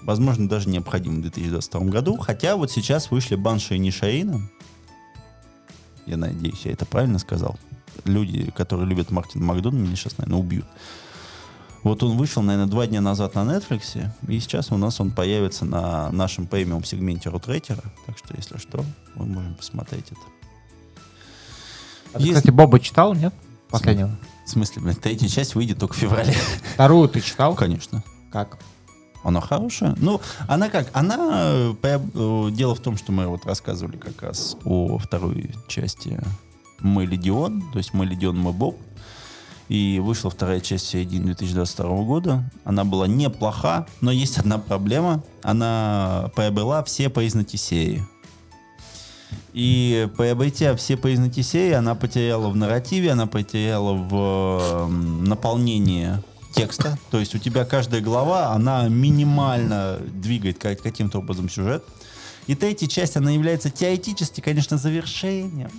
возможно, 0.03 0.49
даже 0.49 0.69
необходимо 0.69 1.17
в 1.17 1.23
2022 1.23 1.81
году. 1.87 2.17
Хотя 2.17 2.57
вот 2.57 2.71
сейчас 2.71 3.11
вышли 3.11 3.37
Банши 3.37 3.77
и 3.77 3.79
Нишаина. 3.79 4.43
Я 6.07 6.17
надеюсь, 6.17 6.63
я 6.65 6.73
это 6.73 6.87
правильно 6.87 7.19
сказал. 7.19 7.59
Люди, 8.05 8.51
которые 8.51 8.87
любят 8.87 9.11
Мартина 9.11 9.45
Макдона, 9.45 9.79
меня 9.79 9.97
сейчас, 9.97 10.19
наверное, 10.19 10.41
убьют. 10.41 10.67
Вот 11.83 12.03
он 12.03 12.17
вышел, 12.17 12.43
наверное, 12.43 12.69
два 12.69 12.87
дня 12.87 13.01
назад 13.01 13.37
на 13.37 13.41
Netflix, 13.41 14.11
и 14.27 14.41
сейчас 14.41 14.73
у 14.73 14.77
нас 14.77 15.01
он 15.01 15.13
появится 15.13 15.65
на 15.65 16.11
нашем 16.11 16.47
премиум 16.47 16.83
сегменте 16.83 17.31
Рутрейтера. 17.31 17.83
Так 18.07 18.19
что, 18.19 18.35
если 18.37 18.59
что, 18.59 18.85
мы 19.15 19.27
можем 19.27 19.55
посмотреть 19.55 20.07
это. 20.11 20.46
А 22.13 22.19
ты, 22.19 22.25
Есть- 22.25 22.37
кстати, 22.37 22.51
Боба 22.53 22.81
читал, 22.81 23.15
нет? 23.15 23.35
Последнего. 23.71 24.17
В 24.45 24.51
смысле, 24.51 24.83
блин, 24.83 24.95
третья 24.97 25.29
часть 25.29 25.55
выйдет 25.55 25.79
только 25.79 25.95
в 25.95 25.97
феврале. 25.97 26.33
Вторую 26.75 27.09
ты 27.09 27.21
читал? 27.21 27.55
Конечно. 27.55 28.03
Как? 28.31 28.59
Она 29.25 29.41
хорошая. 29.41 29.95
Ну, 29.99 30.21
она 30.47 30.69
как? 30.69 30.89
Она... 30.93 31.17
э, 31.51 31.75
э, 31.83 32.51
Дело 32.53 32.75
в 32.77 32.81
том, 32.81 32.97
что 32.97 33.11
мы 33.11 33.27
вот 33.27 33.45
рассказывали 33.45 33.97
как 33.97 34.23
раз 34.23 34.57
о 34.65 34.99
второй 34.99 35.53
части 35.67 36.21
«Мы 36.79 37.07
Легион», 37.07 37.65
то 37.73 37.79
есть 37.79 37.93
«Мы 37.93 38.07
Легион, 38.07 38.39
мы 38.39 38.53
Боб». 38.53 38.79
И 39.69 39.99
вышла 39.99 40.31
вторая 40.31 40.61
часть 40.61 40.85
в 40.87 40.89
середине 40.91 41.25
2022 41.35 42.03
года. 42.05 42.49
Она 42.65 42.85
была 42.85 43.09
неплоха, 43.09 43.89
но 44.01 44.13
есть 44.13 44.39
одна 44.39 44.59
проблема. 44.59 45.25
Она 45.43 46.31
приобрела 46.37 46.85
все 46.85 47.09
признаки 47.11 47.57
серии. 47.57 48.05
И 49.57 50.07
приобретя 50.19 50.77
все 50.77 50.99
признаки 50.99 51.41
серии, 51.41 51.73
она 51.73 51.95
потеряла 51.95 52.51
в 52.51 52.57
нарративе, 52.57 53.13
она 53.13 53.27
потеряла 53.27 53.95
в 53.95 54.87
наполнении 54.87 56.11
текста. 56.55 56.99
То 57.11 57.19
есть 57.19 57.35
у 57.35 57.39
тебя 57.39 57.65
каждая 57.65 58.03
глава, 58.03 58.53
она 58.53 58.87
минимально 58.89 59.99
двигает 60.13 60.59
как- 60.59 60.83
каким-то 60.83 61.21
образом 61.21 61.49
сюжет. 61.49 61.83
И 62.47 62.55
третья 62.55 62.87
часть, 62.87 63.17
она 63.17 63.31
является 63.31 63.71
теоретически, 63.71 64.43
конечно, 64.43 64.77
завершением. 64.77 65.71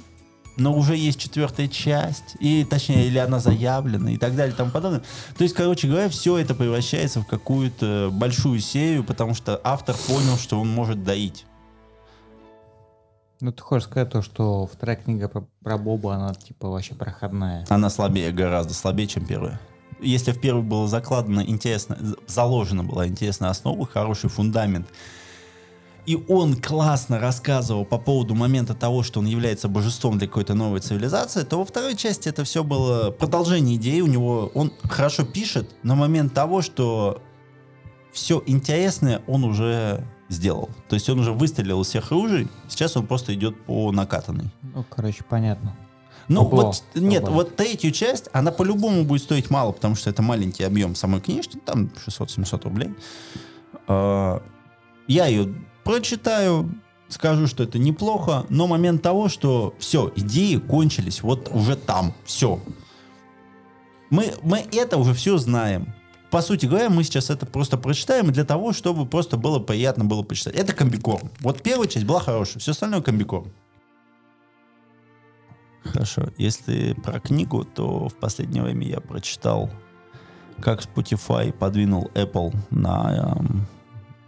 Но 0.56 0.76
уже 0.76 0.98
есть 0.98 1.20
четвертая 1.20 1.68
часть, 1.68 2.36
и 2.40 2.66
точнее, 2.68 3.06
или 3.06 3.20
она 3.20 3.40
заявлена, 3.40 4.10
и 4.12 4.18
так 4.18 4.36
далее, 4.36 4.56
и 4.56 4.58
тому 4.58 4.72
подобное. 4.72 5.04
То 5.38 5.44
есть, 5.44 5.54
короче 5.54 5.88
говоря, 5.88 6.10
все 6.10 6.40
это 6.40 6.56
превращается 6.56 7.22
в 7.22 7.28
какую-то 7.28 8.10
большую 8.12 8.60
серию, 8.60 9.04
потому 9.04 9.36
что 9.36 9.62
автор 9.64 9.96
понял, 10.08 10.36
что 10.40 10.60
он 10.60 10.68
может 10.68 11.04
доить. 11.04 11.46
Ну, 13.40 13.52
ты 13.52 13.62
хочешь 13.62 13.88
сказать 13.88 14.10
то, 14.10 14.22
что 14.22 14.66
вторая 14.66 14.96
книга 14.96 15.28
про, 15.28 15.48
про 15.64 15.78
Боба, 15.78 16.16
она 16.16 16.34
типа 16.34 16.70
вообще 16.70 16.96
проходная. 16.96 17.66
Она 17.70 17.90
слабее, 17.90 18.32
гораздо 18.32 18.74
слабее, 18.74 19.08
чем 19.08 19.26
первая. 19.26 19.60
Если 20.00 20.32
в 20.32 20.40
первой 20.40 20.64
было 20.64 20.88
закладано 20.88 21.42
интересно, 21.42 21.98
заложена 22.28 22.84
была 22.84 23.08
интересная 23.08 23.50
основа, 23.50 23.86
хороший 23.86 24.30
фундамент, 24.30 24.88
и 26.08 26.16
он 26.30 26.56
классно 26.56 27.20
рассказывал 27.20 27.84
по 27.84 27.98
поводу 27.98 28.34
момента 28.34 28.74
того, 28.74 29.04
что 29.04 29.20
он 29.20 29.26
является 29.26 29.68
божеством 29.68 30.18
для 30.18 30.28
какой-то 30.28 30.54
новой 30.54 30.80
цивилизации, 30.80 31.44
то 31.44 31.58
во 31.58 31.66
второй 31.66 31.96
части 31.96 32.30
это 32.30 32.46
все 32.46 32.64
было 32.64 33.12
продолжение 33.12 33.76
идеи. 33.76 34.00
У 34.00 34.08
него 34.08 34.50
он 34.54 34.72
хорошо 34.84 35.26
пишет, 35.26 35.76
но 35.84 35.96
момент 35.96 36.34
того, 36.34 36.62
что 36.62 37.22
все 38.14 38.42
интересное 38.46 39.22
он 39.28 39.44
уже 39.44 40.06
сделал. 40.30 40.70
То 40.90 40.96
есть 40.96 41.10
он 41.10 41.20
уже 41.20 41.32
выстрелил 41.32 41.82
из 41.82 41.88
всех 41.88 42.12
ружей, 42.12 42.48
сейчас 42.68 42.98
он 42.98 43.08
просто 43.08 43.34
идет 43.34 43.60
по 43.66 43.92
накатанной. 43.92 44.46
Ну, 44.62 44.86
короче, 44.90 45.24
понятно. 45.24 45.76
Ну, 46.28 46.42
Ого, 46.42 46.58
вот, 46.58 46.84
нет, 46.96 47.24
ого. 47.24 47.36
вот 47.36 47.56
третью 47.56 47.92
часть, 47.92 48.28
она 48.34 48.52
по-любому 48.52 49.06
будет 49.06 49.22
стоить 49.24 49.50
мало, 49.50 49.72
потому 49.72 49.96
что 49.96 50.10
это 50.10 50.22
маленький 50.22 50.64
объем 50.64 50.94
самой 50.96 51.22
книжки, 51.22 51.58
там 51.58 51.90
600-700 52.06 52.64
рублей. 52.64 52.94
А, 53.88 54.44
Я 55.08 55.28
ее 55.28 55.54
прочитаю, 55.86 56.70
скажу, 57.08 57.48
что 57.48 57.64
это 57.64 57.80
неплохо, 57.80 58.46
но 58.50 58.68
момент 58.68 59.02
того, 59.02 59.30
что 59.30 59.74
все, 59.80 60.12
идеи 60.18 60.58
кончились 60.58 61.24
вот 61.24 61.50
уже 61.54 61.78
там, 61.78 62.14
все. 62.26 62.60
Мы, 64.10 64.34
мы 64.42 64.66
это 64.74 64.98
уже 64.98 65.14
все 65.14 65.38
знаем. 65.38 65.94
По 66.30 66.42
сути 66.42 66.66
говоря, 66.66 66.90
мы 66.90 67.04
сейчас 67.04 67.30
это 67.30 67.46
просто 67.46 67.78
прочитаем 67.78 68.32
для 68.32 68.44
того, 68.44 68.74
чтобы 68.74 69.06
просто 69.06 69.38
было 69.38 69.60
приятно 69.60 70.04
было 70.06 70.24
почитать. 70.24 70.56
Это 70.56 70.74
комбикорм. 70.74 71.30
Вот 71.40 71.64
первая 71.64 71.88
часть 71.88 72.06
была 72.06 72.20
хорошая, 72.20 72.60
все 72.60 72.72
остальное 72.72 73.02
комбикорм. 73.02 73.52
Хорошо. 75.84 76.30
Если 76.38 76.94
про 76.94 77.20
книгу, 77.20 77.64
то 77.64 78.10
в 78.10 78.16
последнее 78.16 78.64
время 78.64 78.88
я 78.88 79.00
прочитал, 79.00 79.70
как 80.62 80.82
Spotify 80.82 81.54
подвинул 81.54 82.12
Apple 82.14 82.54
на 82.72 83.38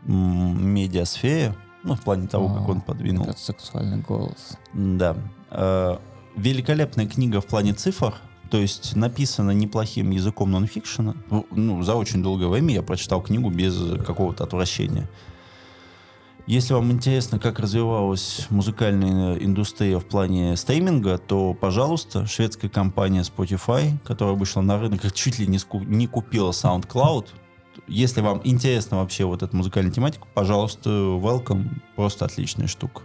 эм, 0.08 0.74
медиасфере. 0.74 1.54
Ну, 1.84 1.96
в 1.96 2.02
плане 2.02 2.28
того, 2.28 2.50
как 2.50 2.68
А, 2.68 2.72
он 2.72 2.82
подвинул. 2.82 3.24
Этот 3.24 3.40
сексуальный 3.40 4.00
голос. 4.00 4.58
Да. 4.74 5.16
Э, 5.50 5.98
великолепная 6.36 7.08
книга 7.08 7.42
в 7.42 7.46
плане 7.46 7.74
цифр. 7.74 8.16
То 8.50 8.58
есть 8.58 8.96
написана 8.96 9.52
неплохим 9.52 10.12
языком 10.12 10.52
нонфикшена. 10.52 11.16
Ну, 11.30 11.46
Ну, 11.52 11.84
за 11.84 11.96
очень 11.96 12.24
долгое 12.24 12.48
время 12.48 12.74
я 12.74 12.82
прочитал 12.82 13.22
книгу 13.22 13.50
без 13.50 13.76
какого-то 14.06 14.44
отвращения. 14.44 15.08
Если 16.48 16.74
вам 16.74 16.92
интересно, 16.92 17.38
как 17.38 17.60
развивалась 17.60 18.48
музыкальная 18.50 19.36
индустрия 19.36 20.00
в 20.00 20.06
плане 20.06 20.58
стриминга, 20.58 21.20
то, 21.20 21.54
пожалуйста, 21.54 22.26
шведская 22.26 22.70
компания 22.70 23.22
Spotify, 23.22 24.00
которая 24.04 24.36
вышла 24.36 24.62
на 24.62 24.80
рынок, 24.80 25.02
чуть 25.14 25.38
ли 25.38 25.46
не, 25.46 25.60
не 25.86 26.08
купила 26.08 26.50
SoundCloud. 26.50 27.28
Если 27.88 28.22
вам 28.22 28.42
интересна 28.44 28.98
вообще 28.98 29.26
вот 29.26 29.44
эта 29.44 29.56
музыкальная 29.56 29.92
тематика, 29.92 30.26
пожалуйста, 30.34 30.90
welcome. 30.90 31.68
Просто 31.96 32.26
отличная 32.26 32.66
штука. 32.68 33.04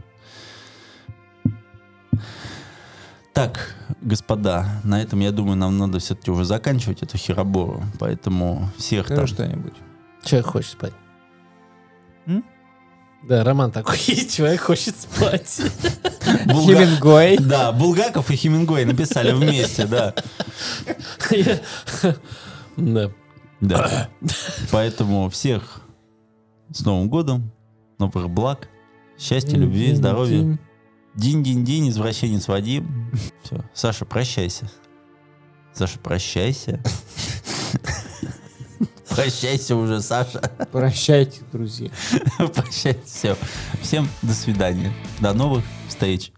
Так, 3.35 3.75
господа, 4.05 4.81
на 4.85 5.01
этом, 5.03 5.21
я 5.21 5.33
думаю, 5.33 5.57
нам 5.57 5.79
надо 5.79 5.99
все-таки 5.99 6.31
уже 6.31 6.45
заканчивать 6.45 7.03
эту 7.03 7.17
херобору. 7.19 7.83
Поэтому 7.99 8.69
всех 8.77 9.07
Скажи 9.07 9.17
там... 9.17 9.27
что-нибудь. 9.27 9.75
Человек 10.23 10.47
хочет 10.47 10.71
спать. 10.73 10.93
М? 12.27 12.45
Да, 13.29 13.43
Роман 13.45 13.73
такой 13.73 13.97
есть, 14.07 14.35
человек 14.37 14.61
хочет 14.61 14.97
спать. 14.97 15.61
Булга- 16.47 16.75
Хемингуэй. 16.75 17.39
Да, 17.39 17.73
Булгаков 17.73 18.31
и 18.31 18.37
Хемингуэй 18.37 18.85
написали 18.85 19.33
вместе, 19.33 19.87
да. 19.87 20.15
Да. 22.77 23.11
Да. 23.61 24.09
Поэтому 24.71 25.31
всех 25.31 25.81
с 26.71 26.85
Новым 26.85 27.09
годом, 27.09 27.51
новых 27.99 28.29
благ, 28.29 28.69
счастья, 29.19 29.57
любви, 29.57 29.95
здоровья. 29.95 30.59
Динь-динь-динь, 31.15 31.91
извращенец 31.91 32.49
Вадим. 32.49 33.13
Все. 33.43 33.65
Саша, 33.73 34.05
прощайся. 34.05 34.71
Саша, 35.73 35.99
прощайся. 35.99 36.83
Прощайся 39.09 39.77
уже, 39.77 40.01
Саша. 40.01 40.41
Прощайте, 40.73 41.43
друзья. 41.53 41.91
Прощайся. 42.37 42.99
Все. 43.07 43.37
Всем 43.81 44.09
до 44.23 44.35
свидания. 44.35 44.93
До 45.21 45.33
новых 45.33 45.65
встреч. 45.89 46.33